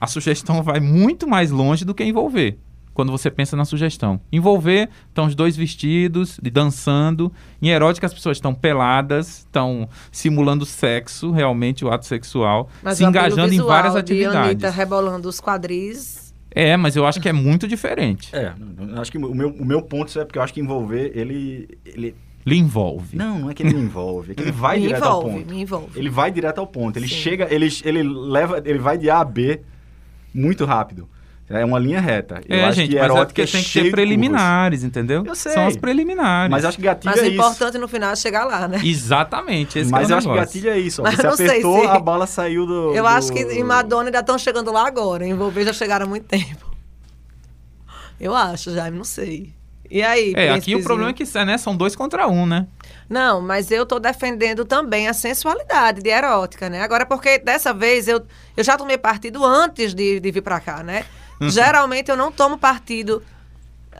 a 0.00 0.06
sugestão 0.06 0.62
vai 0.62 0.80
muito 0.80 1.28
mais 1.28 1.50
longe 1.50 1.84
do 1.84 1.94
que 1.94 2.02
envolver. 2.02 2.58
Quando 2.94 3.10
você 3.10 3.30
pensa 3.30 3.56
na 3.56 3.64
sugestão. 3.64 4.20
Envolver, 4.30 4.90
estão 5.08 5.24
os 5.24 5.34
dois 5.34 5.56
vestidos, 5.56 6.38
dançando. 6.52 7.32
Em 7.62 7.70
erótica, 7.70 8.06
as 8.06 8.12
pessoas 8.12 8.36
estão 8.36 8.52
peladas, 8.54 9.38
estão 9.38 9.88
simulando 10.10 10.66
sexo, 10.66 11.30
realmente 11.30 11.86
o 11.86 11.90
ato 11.90 12.04
sexual, 12.04 12.68
Mas 12.82 12.98
se 12.98 13.04
engajando 13.04 13.54
em 13.54 13.62
várias 13.62 13.94
de 13.94 13.98
atividades. 14.00 14.36
Anitta 14.50 14.70
rebolando 14.70 15.26
os 15.26 15.40
quadris. 15.40 16.21
É, 16.54 16.76
mas 16.76 16.96
eu 16.96 17.06
acho 17.06 17.20
que 17.20 17.28
é 17.28 17.32
muito 17.32 17.66
diferente. 17.66 18.34
É, 18.34 18.52
acho 19.00 19.10
que 19.10 19.18
o 19.18 19.34
meu, 19.34 19.48
o 19.50 19.64
meu 19.64 19.82
ponto 19.82 20.18
é 20.18 20.24
porque 20.24 20.38
eu 20.38 20.42
acho 20.42 20.52
que 20.52 20.60
envolver, 20.60 21.12
ele. 21.14 21.68
ele 21.84 22.14
Lhe 22.44 22.56
envolve. 22.56 23.16
não, 23.16 23.38
não 23.38 23.50
é 23.50 23.54
que 23.54 23.62
ele 23.62 23.74
me 23.74 23.82
envolve, 23.82 24.32
é 24.32 24.34
que 24.34 24.42
ele 24.42 24.50
vai 24.50 24.76
me 24.80 24.86
direto 24.88 25.04
ao 25.04 25.20
envolve, 25.20 25.38
ponto. 25.38 25.54
me 25.54 25.62
envolve. 25.62 25.98
Ele 25.98 26.10
vai 26.10 26.30
direto 26.32 26.58
ao 26.58 26.66
ponto. 26.66 26.98
Ele 26.98 27.06
Sim. 27.06 27.14
chega, 27.14 27.54
ele, 27.54 27.68
ele 27.84 28.02
leva, 28.02 28.60
ele 28.64 28.78
vai 28.80 28.98
de 28.98 29.08
A 29.08 29.20
a 29.20 29.24
B 29.24 29.60
muito 30.34 30.64
rápido. 30.64 31.08
É 31.50 31.64
uma 31.64 31.78
linha 31.78 32.00
reta. 32.00 32.40
Eu 32.48 32.56
É, 32.58 32.64
acho 32.64 32.76
gente, 32.76 32.90
que 32.90 32.94
mas 32.94 33.02
é 33.02 33.04
erótica 33.04 33.26
porque 33.26 33.46
tem 33.46 33.62
que 33.62 33.70
ter 33.82 33.90
preliminares, 33.90 34.82
entendeu? 34.84 35.22
Eu 35.26 35.34
sei. 35.34 35.52
São 35.52 35.66
as 35.66 35.76
preliminares. 35.76 36.50
Mas 36.50 36.64
acho 36.64 36.78
que 36.78 36.82
gatilho 36.84 37.10
Mas 37.12 37.20
o 37.20 37.24
é 37.24 37.28
isso. 37.28 37.34
importante 37.36 37.78
no 37.78 37.88
final 37.88 38.12
é 38.12 38.16
chegar 38.16 38.44
lá, 38.44 38.66
né? 38.66 38.80
Exatamente, 38.82 39.78
esse 39.78 39.90
Mas 39.90 40.06
que 40.06 40.12
é 40.12 40.14
eu 40.14 40.16
o 40.16 40.18
acho 40.18 40.28
que 40.28 40.34
gatilho 40.34 40.70
é 40.70 40.78
isso. 40.78 41.02
ó. 41.02 41.04
Mas 41.04 41.16
Você 41.16 41.22
não 41.24 41.36
sei 41.36 41.46
apertou, 41.48 41.80
se- 41.80 41.86
a 41.88 41.98
bala 41.98 42.26
saiu 42.26 42.64
do. 42.66 42.94
Eu 42.94 43.02
do- 43.02 43.06
acho 43.08 43.32
que 43.32 43.40
em 43.40 43.62
Madonna 43.64 44.08
ainda 44.08 44.20
estão 44.20 44.38
chegando 44.38 44.72
lá 44.72 44.86
agora. 44.86 45.26
Envolver 45.26 45.64
já 45.64 45.72
chegaram 45.74 46.06
há 46.06 46.08
muito 46.08 46.24
tempo. 46.24 46.72
Eu 48.18 48.34
acho, 48.34 48.70
Jaime, 48.72 48.96
não 48.96 49.04
sei. 49.04 49.52
E 49.90 50.02
aí? 50.02 50.32
É, 50.34 50.48
aqui 50.50 50.74
o 50.74 50.82
problema 50.82 51.10
é 51.10 51.12
que 51.12 51.24
né, 51.44 51.58
são 51.58 51.76
dois 51.76 51.94
contra 51.94 52.26
um, 52.26 52.46
né? 52.46 52.66
Não, 53.10 53.42
mas 53.42 53.70
eu 53.70 53.84
tô 53.84 53.98
defendendo 53.98 54.64
também 54.64 55.06
a 55.06 55.12
sensualidade 55.12 56.00
de 56.00 56.08
erótica, 56.08 56.70
né? 56.70 56.80
Agora, 56.82 57.04
porque 57.04 57.38
dessa 57.38 57.74
vez 57.74 58.08
eu, 58.08 58.22
eu 58.56 58.64
já 58.64 58.78
tomei 58.78 58.96
partido 58.96 59.44
antes 59.44 59.92
de, 59.92 60.18
de 60.18 60.30
vir 60.30 60.40
pra 60.40 60.60
cá, 60.60 60.82
né? 60.82 61.04
Geralmente 61.50 62.10
eu 62.10 62.16
não 62.16 62.30
tomo 62.30 62.58
partido, 62.58 63.22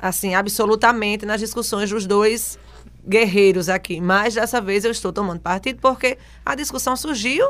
assim, 0.00 0.34
absolutamente 0.34 1.24
nas 1.26 1.40
discussões 1.40 1.90
dos 1.90 2.06
dois 2.06 2.58
guerreiros 3.06 3.68
aqui. 3.68 4.00
Mas 4.00 4.34
dessa 4.34 4.60
vez 4.60 4.84
eu 4.84 4.90
estou 4.90 5.12
tomando 5.12 5.40
partido 5.40 5.78
porque 5.80 6.18
a 6.44 6.54
discussão 6.54 6.94
surgiu. 6.96 7.46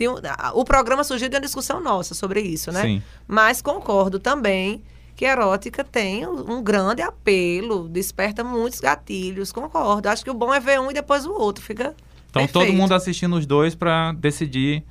um- 0.00 0.58
o 0.58 0.64
programa 0.64 1.04
surgiu 1.04 1.28
de 1.28 1.36
uma 1.36 1.40
discussão 1.40 1.80
nossa 1.80 2.12
sobre 2.14 2.40
isso, 2.40 2.72
né? 2.72 2.82
Sim. 2.82 3.02
Mas 3.28 3.62
concordo 3.62 4.18
também 4.18 4.82
que 5.14 5.24
erótica 5.24 5.84
tem 5.84 6.26
um 6.26 6.60
grande 6.60 7.02
apelo, 7.02 7.86
desperta 7.88 8.42
muitos 8.42 8.80
gatilhos, 8.80 9.52
concordo. 9.52 10.08
Acho 10.08 10.24
que 10.24 10.30
o 10.30 10.34
bom 10.34 10.52
é 10.52 10.58
ver 10.58 10.80
um 10.80 10.90
e 10.90 10.94
depois 10.94 11.24
o 11.24 11.30
outro, 11.32 11.62
fica 11.62 11.94
Então 12.30 12.44
todo 12.48 12.62
perfeito. 12.62 12.76
mundo 12.76 12.92
assistindo 12.94 13.36
os 13.36 13.46
dois 13.46 13.76
pra 13.76 14.10
decidir 14.14 14.82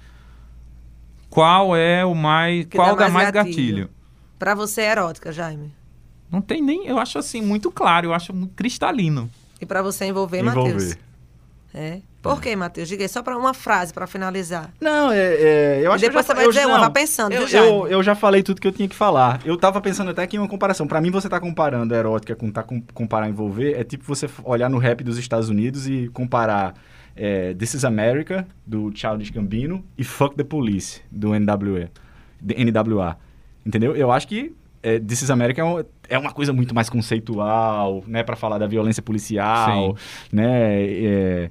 qual 1.30 1.76
é 1.76 2.06
o 2.06 2.14
mais. 2.14 2.66
Que 2.66 2.78
qual 2.78 2.96
dá 2.96 3.08
dá 3.08 3.10
mais 3.10 3.14
mais 3.14 3.32
gatilho. 3.32 3.56
gatilho. 3.56 3.90
Pra 4.42 4.56
você 4.56 4.82
é 4.82 4.90
erótica, 4.90 5.32
Jaime. 5.32 5.72
Não 6.32 6.42
tem 6.42 6.64
nem. 6.64 6.88
Eu 6.88 6.98
acho 6.98 7.20
assim, 7.20 7.44
muito 7.44 7.70
claro, 7.70 8.08
eu 8.08 8.14
acho 8.16 8.34
muito 8.34 8.56
cristalino. 8.56 9.30
E 9.62 9.68
pra 9.68 9.84
você 9.84 10.06
envolver, 10.06 10.40
Envolver. 10.40 10.74
Matheus. 10.74 10.98
É. 11.76 12.00
Por 12.24 12.42
que, 12.42 12.56
Matheus? 12.56 12.90
Diga 12.90 13.04
aí, 13.04 13.08
só 13.08 13.22
pra 13.22 13.38
uma 13.38 13.54
frase 13.54 13.94
pra 13.94 14.08
finalizar. 14.08 14.72
Não, 14.82 15.12
é, 15.12 15.18
é, 15.18 15.78
eu 15.78 15.84
E 15.84 15.88
acho 15.94 16.00
que 16.00 16.06
eu 16.06 16.10
depois 16.10 16.26
já 16.26 16.34
você 16.34 16.34
vai 16.34 16.46
eu- 16.46 16.50
dizer 16.52 16.66
uma, 16.66 16.74
não, 16.80 16.84
vá 16.86 16.90
pensando, 16.90 17.34
eu, 17.34 17.40
viu, 17.42 17.48
Jaime? 17.50 17.68
eu, 17.68 17.88
eu 17.88 18.02
já 18.02 18.16
falei 18.16 18.42
tudo 18.42 18.60
que 18.60 18.68
eu 18.68 18.72
tinha 18.72 18.88
que 18.90 18.96
falar. 18.96 19.40
Eu 19.46 19.56
tava 19.58 19.80
pensando 19.80 20.10
até 20.10 20.24
aqui 20.24 20.38
em 20.38 20.40
uma 20.40 20.48
comparação. 20.48 20.88
Pra 20.88 21.00
mim, 21.00 21.12
você 21.12 21.30
tá 21.30 21.40
comparando 21.40 21.94
a 21.94 21.98
erótica 21.98 22.36
com 22.36 22.50
tá 22.52 22.64
com, 22.64 22.82
comparar 22.96 23.30
envolver, 23.30 23.80
é 23.80 23.84
tipo 23.84 24.04
você 24.06 24.28
olhar 24.44 24.72
no 24.72 24.80
rap 24.80 25.04
dos 25.04 25.20
Estados 25.20 25.50
Unidos 25.50 25.88
e 25.88 26.10
comparar 26.14 26.74
é, 27.16 27.54
This 27.54 27.76
is 27.76 27.86
America, 27.86 28.48
do 28.66 28.92
Childish 28.92 29.30
Gambino, 29.30 29.86
e 29.96 30.04
Fuck 30.04 30.36
the 30.36 30.44
Police, 30.44 31.00
do 31.12 31.30
NWA. 31.36 31.92
NWA. 32.44 33.18
Entendeu? 33.66 33.96
Eu 33.96 34.12
acho 34.12 34.28
que 34.28 34.54
é, 34.84 35.00
This 35.00 35.22
is 35.24 35.30
America 35.30 35.62
é, 35.62 35.64
um- 35.64 35.84
é 36.10 36.18
uma 36.18 36.32
coisa 36.32 36.52
muito 36.52 36.74
mais 36.74 36.90
conceitual, 36.90 38.04
né? 38.08 38.24
Pra 38.24 38.36
falar 38.36 38.58
da 38.58 38.68
violência 38.68 39.02
policial, 39.04 39.96
Sim. 39.96 40.36
né? 40.36 40.84
é, 40.84 41.50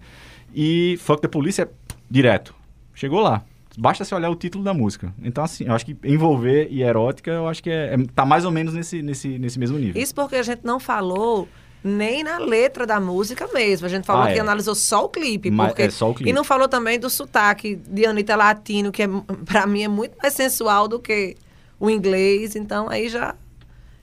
E 0.55 0.97
Fuck 1.01 1.23
the 1.23 1.29
Police 1.29 1.61
é 1.61 1.69
direto. 2.11 2.55
Chegou 2.95 3.21
lá. 3.21 3.43
Basta 3.79 4.05
você 4.05 4.15
olhar 4.15 4.29
o 4.31 4.35
título 4.35 4.65
da 4.65 4.75
música. 4.75 5.15
Então, 5.23 5.45
assim, 5.45 5.65
eu 5.65 5.73
acho 5.73 5.87
que 5.87 5.97
envolver 6.05 6.67
e 6.71 6.83
erótica, 6.83 7.31
eu 7.31 7.47
acho 7.47 7.63
que 7.63 7.71
é, 7.71 7.95
é 7.95 7.97
tá 8.15 8.27
mais 8.27 8.45
ou 8.45 8.51
menos 8.51 8.75
nesse, 8.75 9.01
nesse, 9.01 9.39
nesse 9.39 9.59
mesmo 9.61 9.79
nível. 9.79 10.03
Isso 10.03 10.13
porque 10.15 10.35
a 10.37 10.43
gente 10.43 10.63
não 10.65 10.81
falou 10.81 11.49
nem 11.83 12.25
na 12.25 12.39
letra 12.39 12.85
da 12.85 12.99
música 13.01 13.49
mesmo. 13.55 13.87
A 13.87 13.89
gente 13.89 14.05
falou 14.05 14.25
Ah, 14.25 14.33
que 14.33 14.39
é. 14.39 14.41
analisou 14.41 14.75
só 14.75 15.05
o 15.05 15.09
clipe. 15.09 15.51
Mas 15.53 15.69
porque... 15.69 15.83
é 15.83 15.91
só 15.91 16.11
o 16.11 16.15
clipe. 16.15 16.29
E 16.29 16.33
não 16.33 16.43
falou 16.43 16.69
também 16.69 16.99
do 16.99 17.09
sotaque 17.09 17.77
de 17.77 18.05
Anitta 18.05 18.35
Latino, 18.35 18.91
que 18.91 19.05
é, 19.05 19.09
pra 19.47 19.67
mim 19.69 19.85
é 19.85 19.89
muito 19.89 20.17
mais 20.21 20.35
sensual 20.35 20.89
do 20.89 20.99
que 20.99 21.37
o 21.81 21.91
inglês. 21.91 22.55
Então 22.55 22.89
aí 22.89 23.09
já 23.09 23.35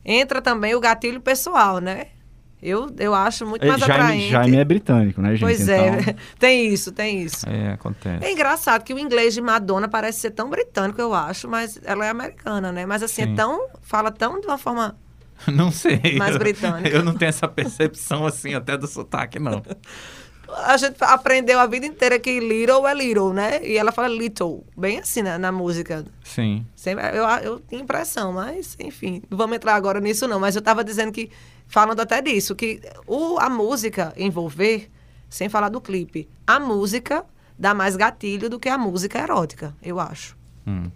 entra 0.03 0.41
também 0.41 0.75
o 0.75 0.79
gatilho 0.81 1.21
pessoal, 1.21 1.79
né? 1.79 2.07
Eu, 2.59 2.89
eu 2.97 3.13
acho 3.13 3.45
muito 3.45 3.63
É, 3.63 3.67
mais 3.67 3.79
Jaime, 3.81 3.93
atraente. 4.03 4.29
Jaime 4.31 4.57
é 4.57 4.65
britânico, 4.65 5.21
né, 5.21 5.29
gente? 5.35 5.41
Pois 5.41 5.61
Então, 5.61 5.75
é, 5.85 6.15
tem 6.39 6.73
isso, 6.73 6.91
tem 6.91 7.21
isso. 7.21 7.47
É, 7.47 7.73
acontece. 7.73 8.25
É 8.25 8.31
engraçado 8.31 8.83
que 8.83 8.95
o 8.95 8.97
inglês 8.97 9.35
de 9.35 9.41
Madonna 9.41 9.87
parece 9.87 10.21
ser 10.21 10.31
tão 10.31 10.49
britânico, 10.49 10.99
eu 10.99 11.13
acho, 11.13 11.47
mas 11.47 11.79
ela 11.85 12.03
é 12.03 12.09
americana, 12.09 12.71
né? 12.71 12.83
Mas 12.83 13.03
assim, 13.03 13.25
Sim. 13.25 13.33
é 13.33 13.35
tão. 13.35 13.67
Fala 13.83 14.09
tão 14.11 14.41
de 14.41 14.47
uma 14.47 14.57
forma. 14.57 14.97
Não 15.47 15.71
sei. 15.71 16.01
Mais 16.17 16.33
eu- 16.33 16.39
britânico. 16.39 16.87
Eu 16.87 17.03
não 17.03 17.13
tenho 17.13 17.29
essa 17.29 17.47
percepção 17.47 18.25
assim 18.25 18.55
até 18.55 18.75
do 18.75 18.87
sotaque, 18.87 19.37
não. 19.37 19.61
A 20.65 20.77
gente 20.77 20.95
aprendeu 21.01 21.59
a 21.59 21.65
vida 21.67 21.85
inteira 21.85 22.17
que 22.19 22.39
little 22.39 22.87
é 22.87 22.93
little, 22.93 23.33
né? 23.33 23.65
E 23.65 23.77
ela 23.77 23.91
fala 23.91 24.07
little, 24.07 24.65
bem 24.77 24.99
assim 24.99 25.21
na, 25.21 25.37
na 25.37 25.51
música. 25.51 26.05
Sim. 26.23 26.65
Sempre, 26.75 27.05
eu, 27.17 27.25
eu 27.43 27.59
tinha 27.59 27.81
impressão, 27.81 28.31
mas 28.31 28.75
enfim, 28.79 29.21
não 29.29 29.37
vamos 29.37 29.55
entrar 29.57 29.75
agora 29.75 29.99
nisso 29.99 30.27
não. 30.27 30.39
Mas 30.39 30.55
eu 30.55 30.61
tava 30.61 30.83
dizendo 30.83 31.11
que, 31.11 31.29
falando 31.67 31.99
até 31.99 32.21
disso, 32.21 32.55
que 32.55 32.81
o, 33.05 33.37
a 33.39 33.49
música 33.49 34.13
envolver, 34.15 34.89
sem 35.29 35.49
falar 35.49 35.69
do 35.69 35.81
clipe, 35.81 36.29
a 36.45 36.59
música 36.59 37.25
dá 37.59 37.73
mais 37.73 37.95
gatilho 37.95 38.49
do 38.49 38.59
que 38.59 38.69
a 38.69 38.77
música 38.77 39.19
erótica, 39.19 39.75
eu 39.81 39.99
acho, 39.99 40.37
Hum. 40.65 40.89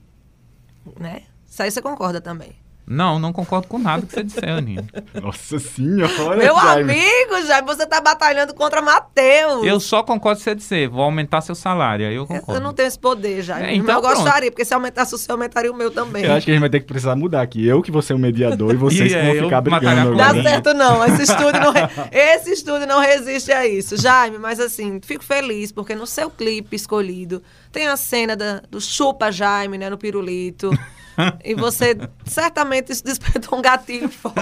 né? 1.00 1.24
Isso 1.50 1.62
aí 1.64 1.70
você 1.72 1.82
concorda 1.82 2.22
também. 2.22 2.54
Não, 2.88 3.18
não 3.20 3.32
concordo 3.32 3.68
com 3.68 3.78
nada 3.78 4.06
que 4.06 4.12
você 4.12 4.22
disser, 4.24 4.50
Aninha. 4.50 4.84
Nossa 5.22 5.60
senhora, 5.60 6.36
Meu 6.36 6.56
Jaime. 6.56 6.92
amigo, 6.92 7.46
Jaime, 7.48 7.66
você 7.68 7.86
tá 7.86 8.02
batalhando 8.02 8.54
contra 8.54 8.82
Matheus. 8.82 9.66
Eu 9.66 9.80
só 9.80 10.04
concordo 10.04 10.40
com 10.40 10.44
você 10.44 10.54
dizer, 10.56 10.90
vou 10.90 11.04
aumentar 11.04 11.40
seu 11.42 11.56
salário. 11.56 12.06
Aí 12.06 12.16
eu 12.16 12.26
concordo. 12.28 12.54
Eu 12.60 12.60
não 12.62 12.74
tenho 12.74 12.88
esse 12.88 13.00
poder, 13.00 13.42
Jaime. 13.44 13.68
É, 13.68 13.76
então 13.76 13.96
eu 13.96 14.02
pronto. 14.02 14.16
gostaria, 14.16 14.52
porque 14.52 14.66
se 14.66 14.74
aumentasse 14.74 15.16
o 15.16 15.18
seu, 15.18 15.36
aumentaria 15.36 15.72
o 15.72 15.76
meu 15.76 15.90
também. 15.90 16.26
Eu 16.26 16.34
acho 16.34 16.46
que 16.46 16.52
a 16.52 16.54
gente 16.54 16.62
vai 16.62 16.70
ter 16.70 16.82
que 16.82 16.86
precisar 16.88 17.16
mudar 17.16 17.42
aqui. 17.42 17.66
Eu 17.66 17.82
que 17.82 17.92
vou 17.92 18.02
ser 18.02 18.14
o 18.14 18.20
mediador 18.20 18.74
e 18.74 18.76
vocês 18.78 19.10
E 19.12 19.14
que 19.14 19.16
é, 19.16 19.26
vão 19.26 19.34
eu 19.36 19.44
ficar 19.46 19.62
brigando 19.62 20.16
Dá 20.18 20.28
alguém. 20.28 20.44
certo 20.44 20.74
não, 20.74 21.06
esse 21.06 21.24
estúdio 21.24 21.62
não, 21.62 21.72
re- 21.72 21.88
esse 22.12 22.52
estúdio 22.52 22.88
não 22.88 23.00
resiste 23.00 23.52
a 23.54 23.66
isso. 23.66 23.96
Jaime, 23.96 24.38
mas 24.38 24.60
assim, 24.60 25.00
fico 25.02 25.24
feliz 25.24 25.72
porque 25.72 25.96
no 25.96 26.06
seu 26.08 26.30
clipe 26.30 26.76
escolhido 26.76 27.42
tem 27.72 27.88
a 27.88 27.96
cena 27.96 28.36
da- 28.36 28.62
do 28.70 28.82
chupa 28.82 29.32
Jaime, 29.32 29.78
né, 29.78 29.90
no 29.90 29.98
pirulito. 29.98 30.72
E 31.44 31.56
você, 31.56 31.96
certamente 32.26 32.92
isso 32.92 33.04
despertou 33.04 33.58
um 33.60 33.62
gatilho 33.62 34.08
forte. 34.12 34.40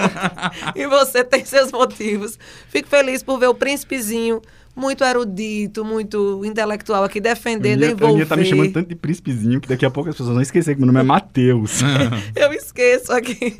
E 0.74 0.86
você 0.86 1.22
tem 1.24 1.44
seus 1.44 1.70
motivos. 1.72 2.38
Fico 2.68 2.88
feliz 2.88 3.22
por 3.22 3.38
ver 3.38 3.48
o 3.48 3.54
príncipezinho 3.54 4.40
muito 4.76 5.02
erudito, 5.04 5.84
muito 5.84 6.42
intelectual 6.44 7.02
aqui 7.04 7.20
defendendo, 7.20 7.82
A 7.82 7.86
Aninha- 7.86 7.88
a 7.88 7.92
envolver. 7.92 8.26
tá 8.26 8.36
me 8.36 8.44
chamando 8.44 8.72
tanto 8.72 8.88
de 8.88 8.94
príncipezinho 8.94 9.60
que 9.60 9.68
daqui 9.68 9.84
a 9.84 9.90
pouco 9.90 10.08
as 10.08 10.14
pessoas 10.14 10.32
vão 10.32 10.40
esquecer 10.42 10.74
que 10.74 10.80
meu 10.80 10.86
nome 10.86 11.00
é 11.00 11.02
Matheus. 11.02 11.80
Eu 12.36 12.52
esqueço 12.52 13.12
aqui 13.12 13.58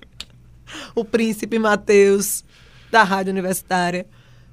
o 0.94 1.04
príncipe 1.04 1.58
Matheus 1.58 2.44
da 2.90 3.02
Rádio 3.02 3.32
Universitária. 3.32 4.06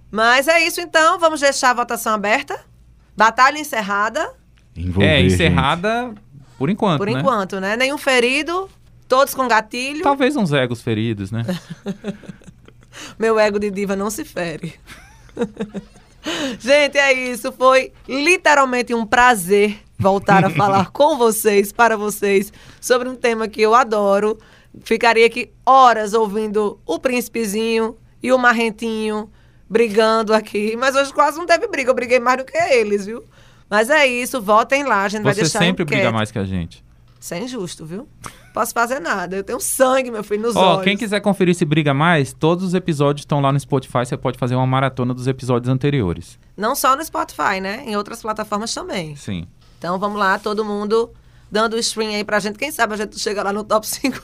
Mas 0.09 0.47
é 0.47 0.59
isso 0.65 0.81
então, 0.81 1.19
vamos 1.19 1.41
deixar 1.41 1.71
a 1.71 1.73
votação 1.75 2.13
aberta. 2.13 2.59
Batalha 3.15 3.59
encerrada, 3.59 4.33
Envolver, 4.75 5.07
É, 5.07 5.21
gente. 5.29 5.33
Por 6.57 6.69
enquanto, 6.69 6.97
por 6.97 7.07
né? 7.07 7.19
enquanto, 7.19 7.59
né? 7.59 7.77
Nenhum 7.77 7.97
ferido, 7.97 8.69
todos 9.07 9.33
com 9.33 9.47
gatilho. 9.47 10.03
Talvez 10.03 10.35
uns 10.35 10.51
egos 10.51 10.81
feridos, 10.81 11.31
né? 11.31 11.43
Meu 13.17 13.39
ego 13.39 13.59
de 13.59 13.69
diva 13.69 13.95
não 13.95 14.09
se 14.09 14.25
fere. 14.25 14.73
Gente, 16.59 16.97
é 16.97 17.13
isso. 17.13 17.51
Foi 17.51 17.91
literalmente 18.07 18.93
um 18.93 19.05
prazer 19.05 19.79
voltar 19.97 20.45
a 20.45 20.49
falar 20.49 20.89
com 20.91 21.17
vocês, 21.17 21.71
para 21.71 21.95
vocês, 21.95 22.51
sobre 22.81 23.07
um 23.07 23.15
tema 23.15 23.47
que 23.47 23.61
eu 23.61 23.73
adoro. 23.73 24.37
Ficaria 24.83 25.25
aqui 25.25 25.51
horas 25.65 26.13
ouvindo 26.13 26.79
o 26.85 26.99
príncipezinho 26.99 27.95
e 28.21 28.31
o 28.31 28.37
marrentinho 28.37 29.29
brigando 29.69 30.33
aqui. 30.33 30.75
Mas 30.77 30.95
hoje 30.95 31.13
quase 31.13 31.37
não 31.37 31.45
teve 31.45 31.67
briga. 31.67 31.91
Eu 31.91 31.95
briguei 31.95 32.19
mais 32.19 32.37
do 32.37 32.45
que 32.45 32.57
eles, 32.57 33.05
viu? 33.05 33.23
Mas 33.69 33.89
é 33.89 34.05
isso. 34.07 34.41
Votem 34.41 34.83
lá. 34.83 35.03
A 35.03 35.09
gente 35.09 35.23
vai 35.23 35.33
Você 35.33 35.41
deixar 35.41 35.59
sempre 35.59 35.83
enquete. 35.83 35.99
briga 36.01 36.11
mais 36.11 36.31
que 36.31 36.39
a 36.39 36.43
gente. 36.45 36.83
Isso 37.19 37.33
é 37.33 37.39
injusto, 37.39 37.85
viu? 37.85 38.07
Posso 38.53 38.73
fazer 38.73 38.99
nada. 38.99 39.35
Eu 39.35 39.43
tenho 39.43 39.59
sangue, 39.59 40.09
meu 40.09 40.23
filho, 40.23 40.43
nos 40.43 40.55
Ó, 40.55 40.73
olhos. 40.75 40.83
quem 40.83 40.95
quiser 40.95 41.19
conferir 41.19 41.53
se 41.55 41.65
briga 41.65 41.93
mais, 41.93 42.31
todos 42.33 42.63
os 42.63 42.73
episódios 42.73 43.21
estão 43.23 43.39
lá 43.41 43.51
no 43.51 43.59
Spotify. 43.59 44.05
Você 44.05 44.15
pode 44.17 44.37
fazer 44.37 44.55
uma 44.55 44.65
maratona 44.67 45.13
dos 45.13 45.27
episódios 45.27 45.69
anteriores. 45.71 46.39
Não 46.55 46.75
só 46.75 46.95
no 46.95 47.03
Spotify, 47.03 47.59
né? 47.61 47.83
Em 47.85 47.95
outras 47.95 48.21
plataformas 48.21 48.73
também. 48.73 49.15
Sim. 49.15 49.47
Então 49.77 49.99
vamos 49.99 50.17
lá, 50.17 50.39
todo 50.39 50.63
mundo 50.63 51.11
dando 51.51 51.73
o 51.73 51.79
stream 51.79 52.09
aí 52.11 52.23
pra 52.23 52.39
gente. 52.39 52.57
Quem 52.57 52.71
sabe 52.71 52.93
a 52.93 52.97
gente 52.97 53.19
chega 53.19 53.41
lá 53.43 53.51
no 53.53 53.63
top 53.63 53.85
50. 53.85 54.21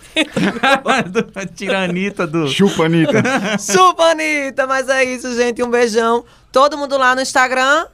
Tiranita 1.55 2.25
do. 2.27 2.47
Chupa, 2.47 2.85
Anitta. 2.85 3.21
Chupa, 3.59 4.03
Anitta! 4.11 4.67
Mas 4.67 4.89
é 4.89 5.03
isso, 5.03 5.33
gente. 5.35 5.61
Um 5.63 5.69
beijão. 5.69 6.23
Todo 6.51 6.77
mundo 6.77 6.97
lá 6.97 7.15
no 7.15 7.21
Instagram. 7.21 7.87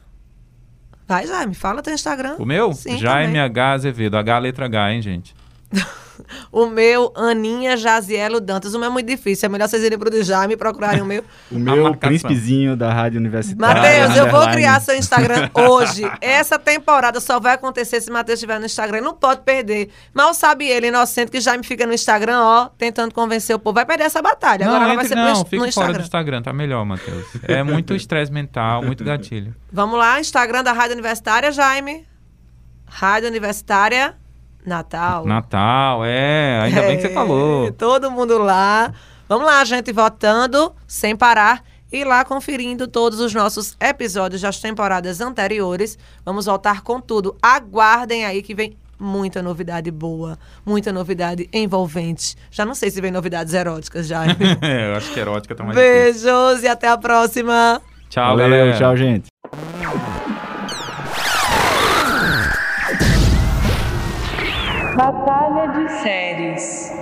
Vai, 1.10 1.26
Jaime, 1.26 1.54
fala 1.54 1.82
teu 1.82 1.92
Instagram. 1.92 2.36
O 2.38 2.46
meu? 2.46 2.72
Sim, 2.72 2.96
Jaime 2.96 3.32
também. 3.32 3.40
H. 3.40 3.72
Azevedo. 3.72 4.16
H 4.16 4.38
letra 4.38 4.66
H, 4.66 4.92
hein, 4.92 5.02
gente? 5.02 5.34
O 6.52 6.66
meu, 6.66 7.12
Aninha 7.14 7.76
Jazielo 7.76 8.40
Dantas. 8.40 8.74
O 8.74 8.78
meu 8.78 8.88
é 8.88 8.92
muito 8.92 9.06
difícil. 9.06 9.46
É 9.46 9.48
melhor 9.48 9.68
vocês 9.68 9.82
irem 9.82 9.98
pro 9.98 10.22
Jaime 10.22 10.54
e 10.54 10.56
procurarem 10.56 11.00
o 11.00 11.04
meu. 11.04 11.24
O 11.50 11.58
meu 11.58 11.94
príncipezinho 11.94 12.76
da 12.76 12.92
Rádio 12.92 13.18
Universitária. 13.20 13.74
Matheus, 13.74 14.16
eu 14.16 14.30
vou 14.30 14.48
criar 14.50 14.80
seu 14.80 14.96
Instagram 14.96 15.50
hoje. 15.54 16.02
Essa 16.20 16.58
temporada 16.58 17.20
só 17.20 17.40
vai 17.40 17.54
acontecer 17.54 18.00
se 18.00 18.10
Matheus 18.10 18.38
estiver 18.38 18.58
no 18.58 18.66
Instagram. 18.66 19.00
Não 19.00 19.14
pode 19.14 19.42
perder. 19.42 19.90
Mal 20.14 20.32
sabe 20.34 20.66
ele, 20.66 20.88
inocente, 20.88 21.30
que 21.30 21.40
Jaime 21.40 21.64
fica 21.64 21.86
no 21.86 21.92
Instagram, 21.92 22.40
ó, 22.40 22.68
tentando 22.78 23.12
convencer 23.12 23.54
o 23.54 23.58
povo. 23.58 23.74
Vai 23.74 23.86
perder 23.86 24.04
essa 24.04 24.22
batalha. 24.22 24.66
Agora 24.66 24.84
ela 24.84 24.94
vai 24.94 25.04
ser 25.04 25.14
não, 25.14 25.30
no, 25.30 25.44
fica 25.44 25.56
no 25.56 25.58
fora 25.58 25.68
Instagram. 25.68 25.92
do 25.92 26.02
Instagram, 26.02 26.42
tá 26.42 26.52
melhor, 26.52 26.84
Matheus. 26.84 27.26
É 27.42 27.62
muito 27.62 27.94
estresse 27.94 28.32
mental, 28.32 28.82
muito 28.82 29.04
gatilho. 29.04 29.54
Vamos 29.72 29.98
lá, 29.98 30.20
Instagram 30.20 30.62
da 30.62 30.72
Rádio 30.72 30.92
Universitária, 30.92 31.50
Jaime. 31.52 32.06
Rádio 32.86 33.28
Universitária 33.28 34.19
Natal. 34.66 35.24
Natal, 35.26 36.02
é, 36.04 36.60
ainda 36.64 36.82
bem 36.82 36.96
que 36.96 37.02
você 37.02 37.08
É, 37.08 37.14
falou. 37.14 37.72
Todo 37.72 38.10
mundo 38.10 38.38
lá. 38.38 38.92
Vamos 39.28 39.46
lá, 39.46 39.64
gente, 39.64 39.92
votando 39.92 40.72
sem 40.86 41.16
parar. 41.16 41.62
E 41.92 42.04
lá 42.04 42.24
conferindo 42.24 42.86
todos 42.86 43.18
os 43.18 43.34
nossos 43.34 43.76
episódios 43.80 44.40
das 44.42 44.60
temporadas 44.60 45.20
anteriores. 45.20 45.98
Vamos 46.24 46.46
voltar 46.46 46.82
com 46.82 47.00
tudo. 47.00 47.36
Aguardem 47.42 48.24
aí 48.24 48.42
que 48.42 48.54
vem 48.54 48.76
muita 48.96 49.42
novidade 49.42 49.90
boa, 49.90 50.38
muita 50.64 50.92
novidade 50.92 51.48
envolvente. 51.52 52.36
Já 52.50 52.64
não 52.66 52.74
sei 52.74 52.90
se 52.90 53.00
vem 53.00 53.10
novidades 53.10 53.54
eróticas, 53.54 54.06
Jaime. 54.06 54.36
É, 54.62 54.90
eu 54.92 54.96
acho 54.96 55.10
que 55.12 55.18
erótica 55.18 55.54
tá 55.54 55.64
mais 55.64 55.76
difícil. 55.76 56.30
Beijos 56.32 56.62
e 56.62 56.68
até 56.68 56.86
a 56.88 56.96
próxima. 56.98 57.80
Tchau, 58.08 58.36
Valeu, 58.36 58.48
galera. 58.50 58.76
tchau, 58.78 58.96
gente. 58.96 59.26
Batalha 64.96 65.66
de 65.68 65.88
séries. 66.02 66.99